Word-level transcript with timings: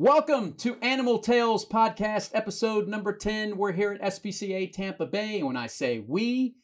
Welcome 0.00 0.52
to 0.58 0.76
Animal 0.80 1.18
Tails 1.18 1.66
Podcast, 1.66 2.30
episode 2.32 2.86
number 2.86 3.12
10. 3.12 3.56
We're 3.56 3.72
here 3.72 3.98
at 4.00 4.00
SPCA 4.00 4.72
Tampa 4.72 5.06
Bay. 5.06 5.38
And 5.38 5.46
when 5.48 5.56
I 5.56 5.66
say 5.66 5.98
we, 5.98 6.54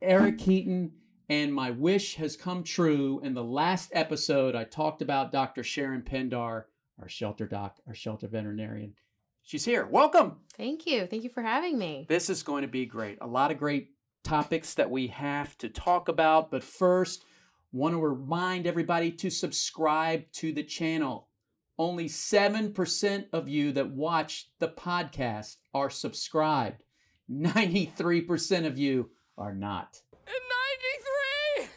Eric 0.00 0.38
Keaton, 0.38 0.92
and 1.28 1.52
my 1.52 1.72
wish 1.72 2.14
has 2.14 2.38
come 2.38 2.64
true. 2.64 3.20
In 3.22 3.34
the 3.34 3.44
last 3.44 3.90
episode, 3.92 4.56
I 4.56 4.64
talked 4.64 5.02
about 5.02 5.30
Dr. 5.30 5.62
Sharon 5.62 6.00
Pindar, 6.00 6.64
our 6.98 7.08
shelter 7.08 7.46
doc, 7.46 7.76
our 7.86 7.92
shelter 7.92 8.28
veterinarian. 8.28 8.94
She's 9.42 9.66
here. 9.66 9.84
Welcome. 9.84 10.38
Thank 10.56 10.86
you. 10.86 11.06
Thank 11.06 11.22
you 11.24 11.28
for 11.28 11.42
having 11.42 11.78
me. 11.78 12.06
This 12.08 12.30
is 12.30 12.42
going 12.42 12.62
to 12.62 12.68
be 12.68 12.86
great. 12.86 13.18
A 13.20 13.26
lot 13.26 13.50
of 13.50 13.58
great 13.58 13.90
topics 14.24 14.72
that 14.72 14.90
we 14.90 15.08
have 15.08 15.58
to 15.58 15.68
talk 15.68 16.08
about. 16.08 16.50
But 16.50 16.64
first, 16.64 17.26
want 17.72 17.94
to 17.94 18.00
remind 18.00 18.66
everybody 18.66 19.12
to 19.12 19.28
subscribe 19.28 20.32
to 20.32 20.54
the 20.54 20.64
channel. 20.64 21.26
Only 21.80 22.08
7% 22.10 23.26
of 23.32 23.48
you 23.48 23.72
that 23.72 23.88
watch 23.88 24.50
the 24.58 24.68
podcast 24.68 25.56
are 25.72 25.88
subscribed. 25.88 26.84
93% 27.32 28.66
of 28.66 28.76
you 28.76 29.08
are 29.38 29.54
not. 29.54 30.02
93! 31.56 31.70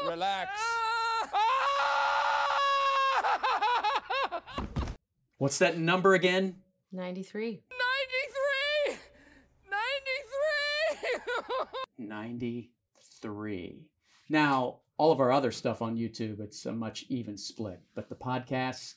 93! 0.00 0.12
Relax. 0.12 0.50
What's 5.36 5.58
that 5.58 5.76
number 5.76 6.14
again? 6.14 6.56
93. 6.90 7.60
93! 8.88 8.98
93! 11.98 12.08
93. 12.08 13.88
Now, 14.28 14.80
all 14.96 15.12
of 15.12 15.20
our 15.20 15.32
other 15.32 15.50
stuff 15.50 15.82
on 15.82 15.96
YouTube, 15.96 16.40
it's 16.40 16.66
a 16.66 16.72
much 16.72 17.04
even 17.08 17.36
split. 17.36 17.80
But 17.94 18.08
the 18.08 18.14
podcasts, 18.14 18.94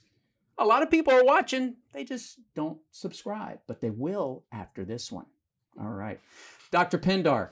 a 0.57 0.65
lot 0.65 0.83
of 0.83 0.91
people 0.91 1.13
are 1.13 1.23
watching. 1.23 1.75
They 1.93 2.03
just 2.03 2.39
don't 2.55 2.79
subscribe, 2.91 3.59
but 3.67 3.81
they 3.81 3.89
will 3.89 4.43
after 4.51 4.85
this 4.85 5.11
one. 5.11 5.25
All 5.79 5.89
right. 5.89 6.19
Dr. 6.71 6.97
Pindar, 6.97 7.49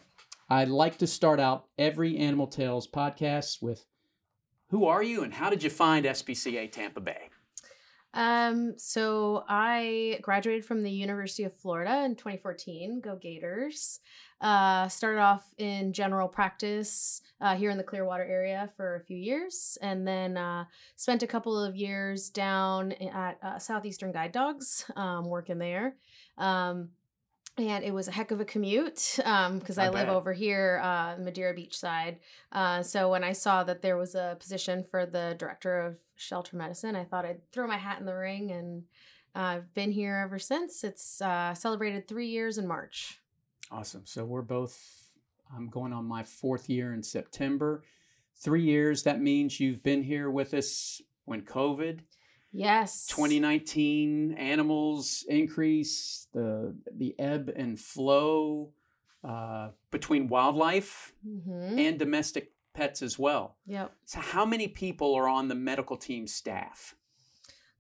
I'd 0.49 0.69
like 0.69 0.97
to 0.99 1.07
start 1.07 1.39
out 1.39 1.65
every 1.77 2.17
Animal 2.17 2.47
Tails 2.47 2.87
podcast 2.87 3.61
with 3.61 3.85
who 4.69 4.85
are 4.85 5.03
you 5.03 5.23
and 5.23 5.33
how 5.33 5.49
did 5.49 5.63
you 5.63 5.69
find 5.69 6.05
SPCA 6.05 6.71
Tampa 6.71 6.99
Bay? 7.01 7.29
Um, 8.15 8.75
so 8.77 9.43
I 9.49 10.19
graduated 10.21 10.65
from 10.65 10.81
the 10.81 10.91
University 10.91 11.43
of 11.43 11.53
Florida 11.53 12.03
in 12.05 12.15
2014. 12.15 13.01
Go 13.01 13.17
Gators! 13.17 13.99
Uh, 14.41 14.87
started 14.87 15.19
off 15.19 15.45
in 15.57 15.91
general 15.91 16.27
practice 16.27 17.21
uh, 17.41 17.55
here 17.55 17.69
in 17.69 17.77
the 17.77 17.83
Clearwater 17.83 18.23
area 18.23 18.69
for 18.77 18.95
a 18.95 19.01
few 19.01 19.17
years, 19.17 19.77
and 19.81 20.07
then 20.07 20.37
uh, 20.37 20.65
spent 20.95 21.23
a 21.23 21.27
couple 21.27 21.57
of 21.57 21.75
years 21.75 22.29
down 22.29 22.93
at 22.93 23.37
uh, 23.43 23.59
Southeastern 23.59 24.11
Guide 24.11 24.31
Dogs, 24.31 24.89
um, 24.95 25.25
working 25.25 25.57
there. 25.57 25.95
Um, 26.37 26.89
and 27.57 27.83
it 27.83 27.93
was 27.93 28.07
a 28.07 28.11
heck 28.11 28.31
of 28.31 28.41
a 28.41 28.45
commute 28.45 29.13
because 29.17 29.77
I 29.77 29.85
I 29.85 29.89
live 29.89 30.09
over 30.09 30.33
here, 30.33 30.81
uh, 30.83 31.15
Madeira 31.19 31.53
Beach 31.53 31.77
side. 31.77 32.19
Uh, 32.51 32.83
so 32.83 33.09
when 33.09 33.23
I 33.23 33.31
saw 33.31 33.63
that 33.63 33.81
there 33.81 33.97
was 33.97 34.15
a 34.15 34.35
position 34.39 34.83
for 34.83 35.05
the 35.05 35.35
director 35.37 35.79
of 35.79 35.99
shelter 36.15 36.57
medicine, 36.57 36.95
I 36.95 37.05
thought 37.05 37.25
I'd 37.25 37.49
throw 37.51 37.67
my 37.67 37.77
hat 37.77 37.99
in 37.99 38.05
the 38.05 38.15
ring, 38.15 38.51
and 38.51 38.83
uh, 39.35 39.39
I've 39.39 39.73
been 39.73 39.91
here 39.91 40.17
ever 40.17 40.39
since. 40.39 40.83
It's 40.83 41.21
uh, 41.21 41.53
celebrated 41.53 42.07
three 42.07 42.27
years 42.27 42.57
in 42.57 42.67
March. 42.67 43.19
Awesome. 43.71 44.03
So 44.05 44.25
we're 44.25 44.41
both, 44.41 45.13
I'm 45.55 45.69
going 45.69 45.93
on 45.93 46.05
my 46.05 46.23
fourth 46.23 46.69
year 46.69 46.93
in 46.93 47.03
September. 47.03 47.83
Three 48.37 48.63
years, 48.63 49.03
that 49.03 49.21
means 49.21 49.59
you've 49.59 49.81
been 49.81 50.03
here 50.03 50.29
with 50.29 50.53
us 50.53 51.01
when 51.23 51.41
COVID, 51.41 52.01
Yes. 52.57 53.05
2019 53.07 54.33
animals 54.37 55.25
increase, 55.27 56.27
the, 56.33 56.73
the 56.91 57.13
ebb 57.19 57.51
and 57.55 57.79
flow 57.79 58.71
uh, 59.23 59.69
between 59.91 60.27
wildlife 60.27 61.13
Mm-hmm. 61.27 61.79
and 61.79 61.99
domestic 61.99 62.51
pets 62.73 63.01
as 63.01 63.17
well. 63.19 63.55
Yep. 63.67 63.91
So, 64.05 64.19
how 64.19 64.45
many 64.45 64.67
people 64.67 65.15
are 65.15 65.27
on 65.27 65.47
the 65.47 65.55
medical 65.55 65.97
team 65.97 66.27
staff? 66.27 66.95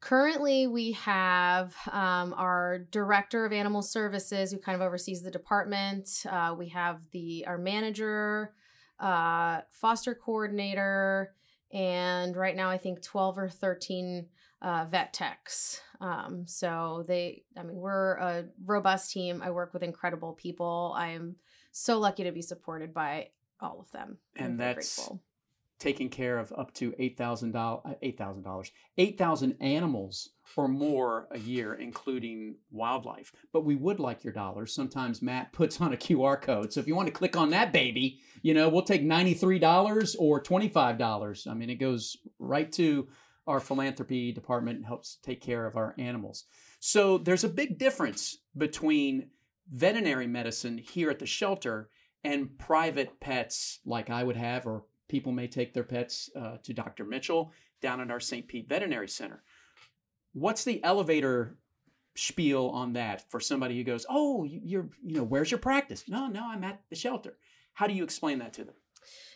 Currently, 0.01 0.67
we 0.67 0.91
have 0.93 1.75
um, 1.91 2.33
our 2.37 2.79
director 2.91 3.45
of 3.45 3.53
animal 3.53 3.81
services 3.81 4.51
who 4.51 4.57
kind 4.57 4.75
of 4.75 4.81
oversees 4.81 5.21
the 5.21 5.31
department. 5.31 6.23
Uh, 6.29 6.55
we 6.57 6.69
have 6.69 7.01
the 7.11 7.45
our 7.47 7.57
manager, 7.57 8.53
uh, 8.99 9.61
foster 9.71 10.13
coordinator, 10.15 11.33
and 11.71 12.35
right 12.35 12.55
now 12.55 12.69
I 12.69 12.77
think 12.77 13.01
twelve 13.01 13.37
or 13.37 13.49
thirteen 13.49 14.27
uh, 14.65 14.85
vet 14.89 15.13
techs. 15.13 15.79
Um, 16.01 16.43
so 16.47 17.05
they, 17.07 17.43
I 17.57 17.63
mean, 17.63 17.75
we're 17.77 18.13
a 18.15 18.45
robust 18.65 19.11
team. 19.11 19.41
I 19.43 19.51
work 19.51 19.73
with 19.73 19.83
incredible 19.83 20.33
people. 20.33 20.93
I 20.97 21.09
am 21.09 21.35
so 21.71 21.99
lucky 21.99 22.23
to 22.23 22.31
be 22.31 22.41
supported 22.41 22.93
by 22.93 23.29
all 23.61 23.79
of 23.79 23.91
them. 23.91 24.17
I'm 24.39 24.45
And 24.45 24.59
that's- 24.59 24.95
grateful. 24.97 25.21
taking 25.77 26.09
care 26.09 26.37
of 26.39 26.51
up 26.57 26.73
to 26.73 26.93
eight 26.99 27.17
thousand 27.17 27.51
dollars, 27.51 27.95
eight 28.01 28.17
thousand 28.17 28.43
dollars, 28.43 28.71
eight 28.97 29.17
thousand 29.17 29.55
animals 29.61 30.29
or 30.57 30.67
more 30.69 31.27
a 31.31 31.37
year, 31.39 31.73
including 31.75 32.55
wildlife. 32.71 33.33
But 33.51 33.65
we 33.65 33.75
would 33.75 33.99
like 33.99 34.23
your 34.23 34.31
dollars. 34.33 34.73
Sometimes 34.73 35.21
Matt 35.21 35.51
puts 35.53 35.81
on 35.81 35.93
a 35.93 35.97
QR 35.97 36.41
code, 36.41 36.71
so 36.73 36.79
if 36.79 36.87
you 36.87 36.95
want 36.95 37.07
to 37.07 37.13
click 37.13 37.35
on 37.37 37.49
that 37.51 37.73
baby, 37.73 38.19
you 38.41 38.53
know 38.53 38.69
we'll 38.69 38.83
take 38.83 39.03
ninety 39.03 39.33
three 39.33 39.59
dollars 39.59 40.15
or 40.15 40.41
twenty 40.41 40.69
five 40.69 40.97
dollars. 40.97 41.45
I 41.45 41.53
mean, 41.53 41.69
it 41.69 41.75
goes 41.75 42.17
right 42.39 42.71
to 42.73 43.07
our 43.47 43.59
philanthropy 43.59 44.31
department 44.31 44.85
helps 44.85 45.17
take 45.21 45.41
care 45.41 45.65
of 45.65 45.75
our 45.75 45.93
animals. 45.97 46.45
So 46.79 47.17
there's 47.17 47.43
a 47.43 47.49
big 47.49 47.77
difference 47.77 48.37
between 48.57 49.29
veterinary 49.71 50.27
medicine 50.27 50.77
here 50.77 51.09
at 51.09 51.19
the 51.19 51.25
shelter 51.25 51.89
and 52.23 52.57
private 52.57 53.19
pets 53.19 53.79
like 53.85 54.09
I 54.09 54.23
would 54.23 54.35
have, 54.35 54.65
or 54.65 54.85
people 55.07 55.31
may 55.31 55.47
take 55.47 55.73
their 55.73 55.83
pets 55.83 56.29
uh, 56.35 56.57
to 56.63 56.73
Dr. 56.73 57.05
Mitchell 57.05 57.51
down 57.81 58.01
at 58.01 58.11
our 58.11 58.19
St. 58.19 58.47
Pete 58.47 58.67
Veterinary 58.67 59.07
Center. 59.07 59.43
What's 60.33 60.63
the 60.63 60.83
elevator 60.83 61.57
spiel 62.15 62.67
on 62.69 62.93
that 62.93 63.29
for 63.29 63.39
somebody 63.39 63.77
who 63.77 63.83
goes, 63.83 64.05
"Oh, 64.09 64.43
you're, 64.43 64.89
you 65.03 65.17
know, 65.17 65.23
where's 65.23 65.51
your 65.51 65.59
practice?" 65.59 66.05
No, 66.07 66.27
no, 66.27 66.47
I'm 66.47 66.63
at 66.63 66.81
the 66.89 66.95
shelter. 66.95 67.37
How 67.73 67.87
do 67.87 67.93
you 67.93 68.03
explain 68.03 68.39
that 68.39 68.53
to 68.53 68.63
them? 68.63 68.75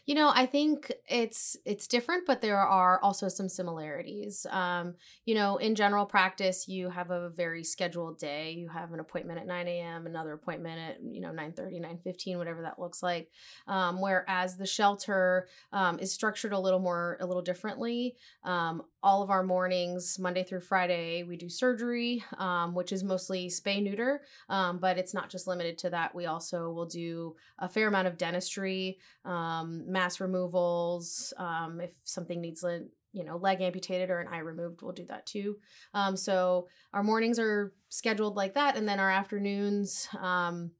You 0.05 0.15
know, 0.15 0.31
I 0.33 0.45
think 0.45 0.91
it's 1.07 1.55
it's 1.65 1.87
different, 1.87 2.25
but 2.25 2.41
there 2.41 2.57
are 2.57 2.99
also 3.01 3.27
some 3.27 3.47
similarities. 3.47 4.45
Um, 4.49 4.95
you 5.25 5.35
know, 5.35 5.57
in 5.57 5.75
general 5.75 6.05
practice, 6.05 6.67
you 6.67 6.89
have 6.89 7.11
a 7.11 7.29
very 7.29 7.63
scheduled 7.63 8.17
day. 8.17 8.51
You 8.51 8.67
have 8.69 8.91
an 8.93 8.99
appointment 8.99 9.39
at 9.39 9.47
9 9.47 9.67
a.m., 9.67 10.05
another 10.07 10.33
appointment 10.33 10.79
at, 10.79 10.97
you 11.03 11.21
know, 11.21 11.31
9 11.31 11.53
9:15, 11.53 12.37
whatever 12.37 12.61
that 12.63 12.79
looks 12.79 13.03
like. 13.03 13.29
Um, 13.67 14.01
whereas 14.01 14.57
the 14.57 14.65
shelter 14.65 15.47
um, 15.71 15.99
is 15.99 16.11
structured 16.11 16.53
a 16.53 16.59
little 16.59 16.79
more, 16.79 17.17
a 17.21 17.25
little 17.25 17.43
differently. 17.43 18.15
Um, 18.43 18.83
all 19.01 19.21
of 19.21 19.29
our 19.29 19.43
mornings, 19.43 20.19
Monday 20.19 20.43
through 20.43 20.61
Friday, 20.61 21.23
we 21.23 21.37
do 21.37 21.49
surgery, 21.49 22.23
um, 22.37 22.75
which 22.75 22.91
is 22.91 23.03
mostly 23.03 23.47
spay 23.47 23.81
neuter, 23.81 24.21
um, 24.49 24.77
but 24.79 24.97
it's 24.97 25.13
not 25.13 25.29
just 25.29 25.47
limited 25.47 25.77
to 25.79 25.89
that. 25.89 26.13
We 26.13 26.25
also 26.25 26.71
will 26.71 26.85
do 26.85 27.35
a 27.59 27.69
fair 27.69 27.87
amount 27.87 28.07
of 28.07 28.17
dentistry, 28.17 28.99
um, 29.23 29.89
mass 29.89 30.19
removals. 30.19 31.33
Um, 31.37 31.79
if 31.81 31.91
something 32.03 32.41
needs 32.41 32.63
you 33.11 33.23
know 33.23 33.37
leg 33.37 33.61
amputated 33.61 34.09
or 34.09 34.19
an 34.19 34.27
eye 34.27 34.39
removed, 34.39 34.81
we'll 34.81 34.91
do 34.91 35.05
that 35.05 35.25
too. 35.25 35.57
Um, 35.93 36.15
so 36.15 36.67
our 36.93 37.03
mornings 37.03 37.39
are 37.39 37.73
scheduled 37.89 38.35
like 38.35 38.53
that, 38.55 38.75
and 38.75 38.87
then 38.87 38.99
our 38.99 39.09
afternoons. 39.09 40.07
Um, 40.19 40.71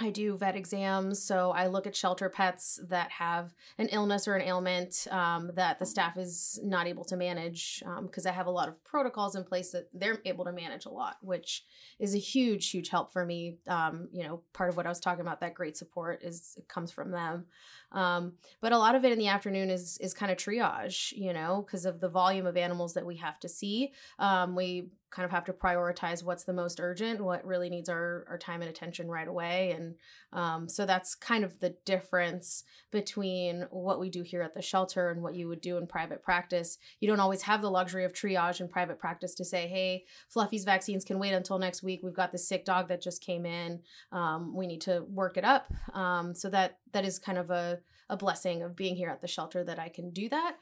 I 0.00 0.10
do 0.10 0.36
vet 0.36 0.56
exams, 0.56 1.22
so 1.22 1.50
I 1.50 1.66
look 1.66 1.86
at 1.86 1.94
shelter 1.94 2.30
pets 2.30 2.80
that 2.88 3.10
have 3.10 3.54
an 3.76 3.88
illness 3.88 4.26
or 4.26 4.34
an 4.34 4.46
ailment 4.46 5.06
um, 5.10 5.50
that 5.54 5.78
the 5.78 5.84
staff 5.84 6.16
is 6.16 6.58
not 6.64 6.86
able 6.86 7.04
to 7.04 7.16
manage 7.16 7.82
because 8.02 8.24
I 8.24 8.32
have 8.32 8.46
a 8.46 8.50
lot 8.50 8.68
of 8.68 8.82
protocols 8.82 9.36
in 9.36 9.44
place 9.44 9.72
that 9.72 9.88
they're 9.92 10.20
able 10.24 10.46
to 10.46 10.52
manage 10.52 10.86
a 10.86 10.90
lot, 10.90 11.16
which 11.20 11.64
is 11.98 12.14
a 12.14 12.18
huge, 12.18 12.70
huge 12.70 12.88
help 12.88 13.12
for 13.12 13.26
me. 13.26 13.58
Um, 13.68 14.08
you 14.10 14.24
know, 14.24 14.42
part 14.54 14.70
of 14.70 14.76
what 14.76 14.86
I 14.86 14.88
was 14.88 15.00
talking 15.00 15.20
about, 15.20 15.40
that 15.40 15.54
great 15.54 15.76
support 15.76 16.22
is 16.22 16.58
comes 16.68 16.90
from 16.90 17.10
them. 17.10 17.44
Um, 17.92 18.34
but 18.60 18.72
a 18.72 18.78
lot 18.78 18.94
of 18.94 19.04
it 19.04 19.12
in 19.12 19.18
the 19.18 19.28
afternoon 19.28 19.68
is 19.68 19.98
is 19.98 20.14
kind 20.14 20.32
of 20.32 20.38
triage, 20.38 21.12
you 21.12 21.32
know, 21.32 21.62
because 21.66 21.84
of 21.84 22.00
the 22.00 22.08
volume 22.08 22.46
of 22.46 22.56
animals 22.56 22.94
that 22.94 23.04
we 23.04 23.16
have 23.16 23.38
to 23.40 23.48
see. 23.48 23.92
Um, 24.18 24.54
we 24.54 24.88
kind 25.10 25.24
of 25.24 25.30
have 25.30 25.44
to 25.44 25.52
prioritize 25.52 26.22
what's 26.22 26.44
the 26.44 26.52
most 26.52 26.80
urgent, 26.80 27.20
what 27.20 27.44
really 27.44 27.68
needs 27.68 27.88
our, 27.88 28.24
our 28.28 28.38
time 28.38 28.62
and 28.62 28.70
attention 28.70 29.08
right 29.08 29.26
away. 29.26 29.72
And 29.72 29.94
um, 30.32 30.68
so 30.68 30.86
that's 30.86 31.14
kind 31.14 31.44
of 31.44 31.58
the 31.60 31.74
difference 31.84 32.64
between 32.90 33.66
what 33.70 33.98
we 33.98 34.08
do 34.08 34.22
here 34.22 34.42
at 34.42 34.54
the 34.54 34.62
shelter 34.62 35.10
and 35.10 35.22
what 35.22 35.34
you 35.34 35.48
would 35.48 35.60
do 35.60 35.76
in 35.78 35.86
private 35.86 36.22
practice. 36.22 36.78
You 37.00 37.08
don't 37.08 37.20
always 37.20 37.42
have 37.42 37.60
the 37.60 37.70
luxury 37.70 38.04
of 38.04 38.12
triage 38.12 38.60
in 38.60 38.68
private 38.68 38.98
practice 38.98 39.34
to 39.34 39.44
say, 39.44 39.66
hey, 39.66 40.04
Fluffy's 40.28 40.64
vaccines 40.64 41.04
can 41.04 41.18
wait 41.18 41.32
until 41.32 41.58
next 41.58 41.82
week. 41.82 42.00
We've 42.02 42.14
got 42.14 42.32
this 42.32 42.48
sick 42.48 42.64
dog 42.64 42.88
that 42.88 43.02
just 43.02 43.24
came 43.24 43.44
in. 43.44 43.80
Um, 44.12 44.54
we 44.54 44.66
need 44.66 44.80
to 44.82 45.04
work 45.08 45.36
it 45.36 45.44
up. 45.44 45.72
Um, 45.92 46.34
so 46.34 46.48
that 46.50 46.78
that 46.92 47.04
is 47.04 47.18
kind 47.18 47.38
of 47.38 47.50
a, 47.50 47.80
a 48.08 48.16
blessing 48.16 48.62
of 48.62 48.76
being 48.76 48.96
here 48.96 49.10
at 49.10 49.20
the 49.20 49.28
shelter 49.28 49.64
that 49.64 49.78
I 49.78 49.88
can 49.88 50.10
do 50.10 50.28
that. 50.28 50.56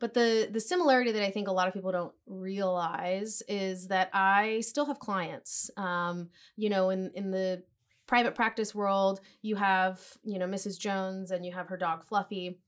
But 0.00 0.14
the 0.14 0.48
the 0.50 0.60
similarity 0.60 1.12
that 1.12 1.22
I 1.22 1.30
think 1.30 1.48
a 1.48 1.52
lot 1.52 1.68
of 1.68 1.74
people 1.74 1.92
don't 1.92 2.14
realize 2.26 3.42
is 3.48 3.88
that 3.88 4.10
I 4.12 4.60
still 4.60 4.86
have 4.86 4.98
clients. 4.98 5.70
Um, 5.76 6.30
you 6.56 6.68
know, 6.68 6.90
in 6.90 7.10
in 7.14 7.30
the 7.30 7.62
private 8.06 8.34
practice 8.34 8.74
world, 8.74 9.20
you 9.42 9.56
have 9.56 10.00
you 10.24 10.38
know 10.38 10.46
Mrs. 10.46 10.78
Jones 10.78 11.30
and 11.30 11.44
you 11.44 11.52
have 11.52 11.68
her 11.68 11.76
dog 11.76 12.04
Fluffy. 12.04 12.58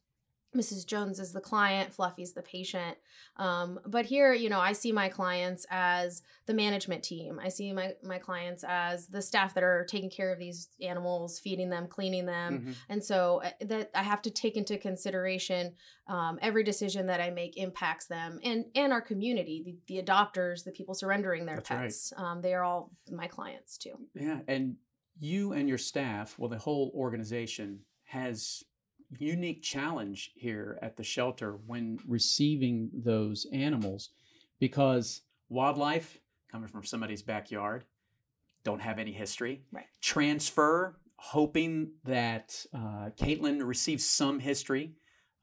Mrs. 0.56 0.86
Jones 0.86 1.20
is 1.20 1.32
the 1.32 1.40
client, 1.40 1.92
Fluffy's 1.92 2.32
the 2.32 2.42
patient. 2.42 2.96
Um, 3.36 3.78
but 3.86 4.06
here, 4.06 4.32
you 4.32 4.48
know, 4.48 4.60
I 4.60 4.72
see 4.72 4.92
my 4.92 5.08
clients 5.08 5.66
as 5.70 6.22
the 6.46 6.54
management 6.54 7.02
team. 7.02 7.38
I 7.42 7.48
see 7.48 7.72
my, 7.72 7.92
my 8.02 8.18
clients 8.18 8.64
as 8.66 9.06
the 9.08 9.20
staff 9.20 9.54
that 9.54 9.62
are 9.62 9.84
taking 9.88 10.10
care 10.10 10.32
of 10.32 10.38
these 10.38 10.68
animals, 10.80 11.38
feeding 11.38 11.68
them, 11.68 11.86
cleaning 11.86 12.26
them. 12.26 12.58
Mhm. 12.60 12.74
And 12.88 13.04
so 13.04 13.42
uh, 13.44 13.50
that 13.62 13.90
I 13.94 14.02
have 14.02 14.22
to 14.22 14.30
take 14.30 14.56
into 14.56 14.78
consideration 14.78 15.74
um, 16.08 16.38
every 16.40 16.64
decision 16.64 17.06
that 17.08 17.20
I 17.20 17.30
make 17.30 17.56
impacts 17.56 18.06
them 18.06 18.38
and 18.44 18.64
and 18.74 18.92
our 18.92 19.00
community, 19.00 19.62
the, 19.64 19.96
the 19.96 20.02
adopters, 20.02 20.64
the 20.64 20.70
people 20.70 20.94
surrendering 20.94 21.46
their 21.46 21.56
That's 21.56 21.70
right. 21.70 21.82
pets. 21.82 22.12
Um, 22.16 22.40
they 22.42 22.54
are 22.54 22.62
all 22.62 22.92
my 23.10 23.26
clients 23.26 23.76
too. 23.76 23.94
Yeah, 24.14 24.40
and 24.46 24.76
you 25.18 25.52
and 25.52 25.68
your 25.68 25.78
staff, 25.78 26.38
well, 26.38 26.48
the 26.48 26.58
whole 26.58 26.92
organization 26.94 27.80
has 28.04 28.62
unique 29.18 29.62
challenge 29.62 30.32
here 30.34 30.78
at 30.82 30.96
the 30.96 31.02
shelter 31.02 31.58
when 31.66 31.98
receiving 32.06 32.90
those 32.92 33.46
animals 33.52 34.10
because 34.58 35.22
wildlife 35.48 36.18
coming 36.50 36.68
from 36.68 36.84
somebody's 36.84 37.22
backyard 37.22 37.84
don't 38.64 38.80
have 38.80 38.98
any 38.98 39.12
history. 39.12 39.62
Right. 39.72 39.86
transfer 40.00 40.96
hoping 41.18 41.92
that 42.04 42.64
uh, 42.74 43.10
caitlin 43.16 43.66
receives 43.66 44.04
some 44.04 44.38
history 44.38 44.92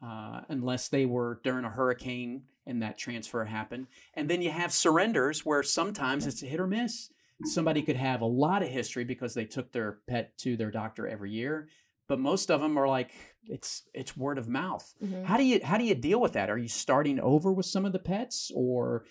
uh, 0.05 0.41
unless 0.49 0.89
they 0.89 1.05
were 1.05 1.39
during 1.43 1.65
a 1.65 1.69
hurricane 1.69 2.43
and 2.65 2.81
that 2.81 2.97
transfer 2.97 3.43
happened. 3.43 3.87
And 4.13 4.29
then 4.29 4.41
you 4.41 4.51
have 4.51 4.71
surrenders 4.71 5.45
where 5.45 5.63
sometimes 5.63 6.27
it's 6.27 6.43
a 6.43 6.45
hit 6.45 6.59
or 6.59 6.67
miss. 6.67 7.09
Somebody 7.45 7.81
could 7.81 7.95
have 7.95 8.21
a 8.21 8.25
lot 8.25 8.61
of 8.61 8.69
history 8.69 9.03
because 9.03 9.33
they 9.33 9.45
took 9.45 9.71
their 9.71 9.99
pet 10.07 10.37
to 10.39 10.55
their 10.55 10.71
doctor 10.71 11.07
every 11.07 11.31
year 11.31 11.67
but 12.07 12.19
most 12.19 12.51
of 12.51 12.61
them 12.61 12.77
are 12.77 12.87
like 12.87 13.11
it's 13.45 13.83
it's 13.93 14.15
word 14.15 14.37
of 14.37 14.47
mouth. 14.47 14.93
Mhm. 15.03 15.23
how 15.25 15.37
do 15.37 15.43
you 15.43 15.59
how 15.63 15.77
do 15.77 15.83
you 15.83 15.95
deal 15.95 16.19
with 16.21 16.33
that? 16.33 16.49
Are 16.49 16.57
you 16.57 16.67
starting 16.69 17.19
over 17.19 17.51
with 17.51 17.65
some 17.65 17.85
of 17.85 17.91
the 17.91 17.99
pets? 17.99 18.51
Or 18.55 19.05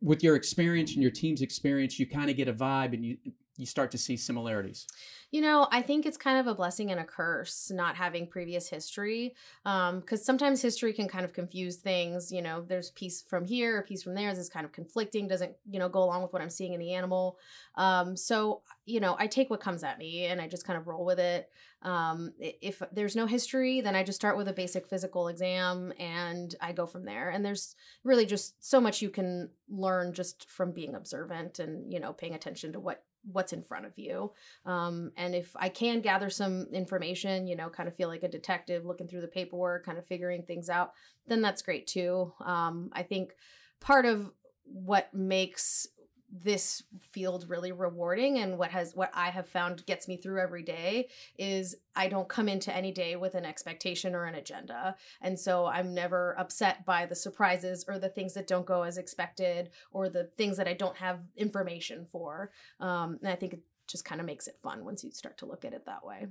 with 0.00 0.22
your 0.22 0.36
experience 0.36 0.92
and 0.92 1.02
your 1.02 1.10
team's 1.10 1.42
experience 1.42 1.98
you 1.98 2.06
kind 2.06 2.30
of 2.30 2.36
get 2.36 2.46
a 2.48 2.52
vibe 2.52 2.94
and 2.94 3.04
you 3.04 3.16
you 3.56 3.66
start 3.66 3.90
to 3.90 3.98
see 3.98 4.16
similarities 4.16 4.86
You 5.30 5.42
know, 5.42 5.68
I 5.70 5.82
think 5.82 6.06
it's 6.06 6.16
kind 6.16 6.38
of 6.40 6.46
a 6.46 6.54
blessing 6.54 6.90
and 6.90 6.98
a 6.98 7.04
curse 7.04 7.70
not 7.70 7.96
having 7.96 8.26
previous 8.26 8.66
history. 8.66 9.34
Because 9.62 10.24
sometimes 10.24 10.62
history 10.62 10.94
can 10.94 11.06
kind 11.06 11.24
of 11.24 11.34
confuse 11.34 11.76
things. 11.76 12.32
You 12.32 12.40
know, 12.40 12.62
there's 12.66 12.92
piece 12.92 13.20
from 13.20 13.44
here, 13.44 13.78
a 13.78 13.82
piece 13.82 14.02
from 14.02 14.14
there. 14.14 14.30
This 14.30 14.44
is 14.44 14.48
kind 14.48 14.64
of 14.64 14.72
conflicting, 14.72 15.28
doesn't, 15.28 15.52
you 15.70 15.78
know, 15.78 15.90
go 15.90 16.02
along 16.02 16.22
with 16.22 16.32
what 16.32 16.40
I'm 16.40 16.48
seeing 16.48 16.72
in 16.72 16.80
the 16.80 16.94
animal. 16.94 17.38
Um, 17.74 18.16
so, 18.16 18.62
you 18.86 19.00
know, 19.00 19.16
I 19.18 19.26
take 19.26 19.50
what 19.50 19.60
comes 19.60 19.84
at 19.84 19.98
me 19.98 20.24
and 20.24 20.40
I 20.40 20.48
just 20.48 20.66
kind 20.66 20.78
of 20.78 20.86
roll 20.86 21.04
with 21.04 21.18
it. 21.18 21.50
Um, 21.82 22.32
if 22.38 22.82
there's 22.90 23.14
no 23.14 23.26
history, 23.26 23.82
then 23.82 23.94
I 23.94 24.04
just 24.04 24.16
start 24.16 24.38
with 24.38 24.48
a 24.48 24.54
basic 24.54 24.86
physical 24.86 25.28
exam 25.28 25.92
and 25.98 26.54
I 26.60 26.72
go 26.72 26.86
from 26.86 27.04
there. 27.04 27.28
And 27.28 27.44
there's 27.44 27.76
really 28.02 28.24
just 28.24 28.64
so 28.66 28.80
much 28.80 29.02
you 29.02 29.10
can 29.10 29.50
learn 29.68 30.14
just 30.14 30.48
from 30.50 30.72
being 30.72 30.94
observant 30.94 31.58
and, 31.58 31.92
you 31.92 32.00
know, 32.00 32.14
paying 32.14 32.34
attention 32.34 32.72
to 32.72 32.80
what 32.80 33.04
what's 33.32 33.52
in 33.52 33.62
front 33.62 33.86
of 33.86 33.92
you. 33.96 34.32
Um, 34.66 35.12
and 35.16 35.34
if 35.34 35.54
i 35.56 35.68
can 35.68 36.00
gather 36.00 36.30
some 36.30 36.66
information 36.72 37.46
you 37.46 37.56
know 37.56 37.68
kind 37.68 37.88
of 37.88 37.96
feel 37.96 38.08
like 38.08 38.22
a 38.22 38.28
detective 38.28 38.84
looking 38.84 39.08
through 39.08 39.20
the 39.20 39.28
paperwork 39.28 39.84
kind 39.84 39.98
of 39.98 40.06
figuring 40.06 40.42
things 40.42 40.68
out 40.68 40.92
then 41.26 41.42
that's 41.42 41.62
great 41.62 41.86
too. 41.86 42.32
Um, 42.44 42.90
i 42.92 43.02
think 43.02 43.32
part 43.80 44.06
of 44.06 44.30
what 44.64 45.12
makes 45.14 45.86
this 46.30 46.82
field 47.00 47.46
really 47.48 47.72
rewarding 47.72 48.38
and 48.38 48.58
what 48.58 48.70
has 48.70 48.94
what 48.94 49.10
i 49.14 49.30
have 49.30 49.48
found 49.48 49.84
gets 49.86 50.06
me 50.08 50.16
through 50.16 50.40
every 50.40 50.62
day 50.62 51.08
is 51.38 51.74
i 51.96 52.06
don't 52.06 52.28
come 52.28 52.48
into 52.48 52.74
any 52.74 52.92
day 52.92 53.16
with 53.16 53.34
an 53.34 53.44
expectation 53.44 54.14
or 54.14 54.24
an 54.24 54.34
agenda. 54.34 54.94
And 55.22 55.38
so 55.38 55.66
i'm 55.66 55.94
never 55.94 56.38
upset 56.38 56.84
by 56.84 57.06
the 57.06 57.14
surprises 57.14 57.84
or 57.88 57.98
the 57.98 58.08
things 58.08 58.34
that 58.34 58.46
don't 58.46 58.66
go 58.66 58.82
as 58.82 58.98
expected 58.98 59.70
or 59.90 60.08
the 60.08 60.24
things 60.36 60.56
that 60.56 60.68
i 60.68 60.74
don't 60.74 60.96
have 60.96 61.20
information 61.36 62.06
for. 62.10 62.50
Um, 62.80 63.18
and 63.22 63.30
i 63.30 63.34
think 63.34 63.54
it 63.54 63.60
just 63.86 64.04
kind 64.04 64.20
of 64.20 64.26
makes 64.26 64.46
it 64.46 64.58
fun 64.62 64.84
once 64.84 65.02
you 65.02 65.10
start 65.10 65.38
to 65.38 65.46
look 65.46 65.64
at 65.64 65.72
it 65.72 65.86
that 65.86 66.04
way. 66.04 66.26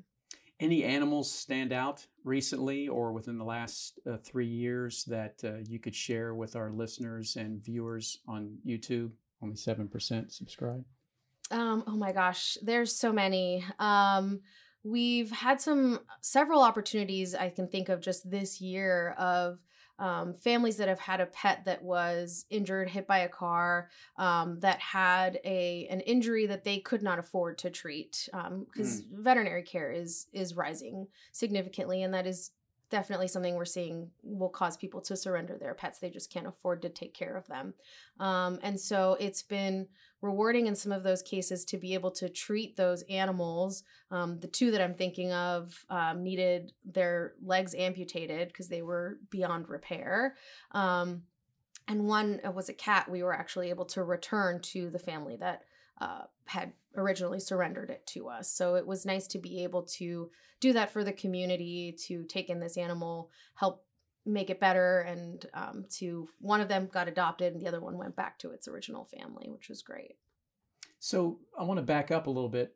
Any 0.60 0.84
animals 0.84 1.32
stand 1.32 1.72
out 1.72 2.06
recently 2.24 2.88
or 2.88 3.12
within 3.14 3.38
the 3.38 3.46
last 3.46 4.00
uh, 4.10 4.18
three 4.18 4.48
years 4.48 5.04
that 5.06 5.40
uh, 5.44 5.58
you 5.68 5.80
could 5.80 5.96
share 5.96 6.34
with 6.34 6.56
our 6.56 6.72
listeners 6.72 7.36
and 7.36 7.64
viewers 7.64 8.20
on 8.28 8.58
youtube 8.66 9.12
only 9.42 9.56
7% 9.56 10.32
subscribe 10.32 10.84
Um, 11.52 11.84
oh 11.88 11.96
my 11.96 12.12
gosh, 12.12 12.58
there's 12.62 12.96
so 12.96 13.14
many. 13.14 13.64
Um, 13.80 14.42
we've 14.84 15.32
had 15.32 15.62
some 15.62 16.00
several 16.22 16.62
opportunities 16.62 17.36
I 17.36 17.50
can 17.50 17.68
think 17.68 17.90
of 17.90 18.02
just 18.02 18.30
this 18.30 18.62
year 18.62 19.16
of 19.18 19.60
um, 20.00 20.34
families 20.36 20.78
that 20.78 20.88
have 20.88 21.00
had 21.00 21.22
a 21.22 21.26
pet 21.26 21.66
that 21.66 21.84
was 21.84 22.46
injured, 22.50 22.90
hit 22.90 23.08
by 23.08 23.20
a 23.20 23.30
car, 23.30 23.90
um, 24.18 24.60
that 24.60 24.80
had 24.80 25.40
a 25.44 25.88
an 25.90 26.02
injury 26.02 26.46
that 26.48 26.64
they 26.64 26.80
could 26.80 27.02
not 27.02 27.18
afford 27.18 27.58
to 27.60 27.70
treat 27.70 28.30
because 28.72 29.02
veterinary 29.12 29.64
care 29.64 29.92
is 29.92 30.28
is 30.34 30.56
rising 30.56 31.08
significantly, 31.32 32.04
and 32.04 32.14
that 32.14 32.28
is 32.28 32.52
definitely 32.90 33.28
something 33.28 33.56
we're 33.56 33.66
seeing 33.66 34.12
will 34.24 34.50
cause 34.50 34.78
people 34.78 35.02
to 35.02 35.18
surrender 35.18 35.58
their 35.58 35.74
pets. 35.74 36.00
They 36.00 36.10
just 36.10 36.32
can't 36.32 36.48
afford 36.48 36.82
to 36.84 36.90
take 36.90 37.14
care 37.14 37.36
of 37.36 37.48
them, 37.48 37.74
um, 38.20 38.60
and 38.64 38.80
so 38.80 39.18
it's 39.20 39.44
been 39.44 39.88
rewarding 40.22 40.68
in 40.68 40.76
some 40.76 40.92
of 40.92 41.04
those 41.04 41.22
cases 41.22 41.64
to 41.66 41.78
be 41.78 41.94
able 41.94 42.12
to 42.12 42.28
treat 42.28 42.76
those 42.76 43.04
animals. 43.04 43.84
Um, 44.10 44.40
the 44.40 44.48
two 44.48 44.72
that 44.72 44.82
I'm 44.82 44.96
thinking 44.96 45.32
of 45.32 45.86
um, 45.90 46.24
needed 46.24 46.72
their 46.84 47.34
legs 47.44 47.76
amputated 47.78 48.48
because 48.48 48.68
they 48.68 48.82
were 48.82 49.20
beyond 49.30 49.70
repair. 49.70 50.36
Um, 50.72 51.24
and 51.88 52.06
one 52.06 52.42
uh, 52.46 52.52
was 52.52 52.70
a 52.70 52.74
cat 52.74 53.10
we 53.10 53.24
were 53.24 53.34
actually 53.34 53.70
able 53.70 53.86
to 53.86 54.04
return 54.04 54.60
to 54.62 54.90
the 54.90 55.00
family 55.00 55.38
that 55.38 55.64
uh, 56.00 56.24
had 56.46 56.74
originally 56.96 57.40
surrendered 57.40 57.90
it 57.90 58.06
to 58.08 58.28
us. 58.28 58.52
So 58.52 58.76
it 58.76 58.86
was 58.86 59.06
nice 59.06 59.28
to 59.28 59.40
be 59.40 59.64
able 59.64 59.84
to 59.84 60.30
do 60.60 60.74
that 60.74 60.92
for 60.92 61.04
the 61.04 61.14
community, 61.14 61.96
to 62.08 62.24
take 62.24 62.50
in 62.50 62.60
this 62.60 62.78
animal, 62.78 63.30
help 63.56 63.84
make 64.28 64.50
it 64.50 64.60
better 64.60 65.00
and 65.02 65.46
um, 65.54 65.86
to 65.90 66.28
one 66.40 66.60
of 66.60 66.68
them 66.68 66.90
got 66.92 67.08
adopted 67.08 67.54
and 67.54 67.62
the 67.62 67.68
other 67.68 67.80
one 67.80 67.98
went 67.98 68.16
back 68.16 68.38
to 68.38 68.52
its 68.52 68.68
original 68.68 69.06
family 69.06 69.48
which 69.50 69.70
was 69.70 69.82
great 69.82 70.18
So 71.00 71.40
I 71.58 71.64
want 71.64 71.78
to 71.78 71.84
back 71.84 72.12
up 72.12 72.28
a 72.28 72.30
little 72.30 72.50
bit. 72.50 72.76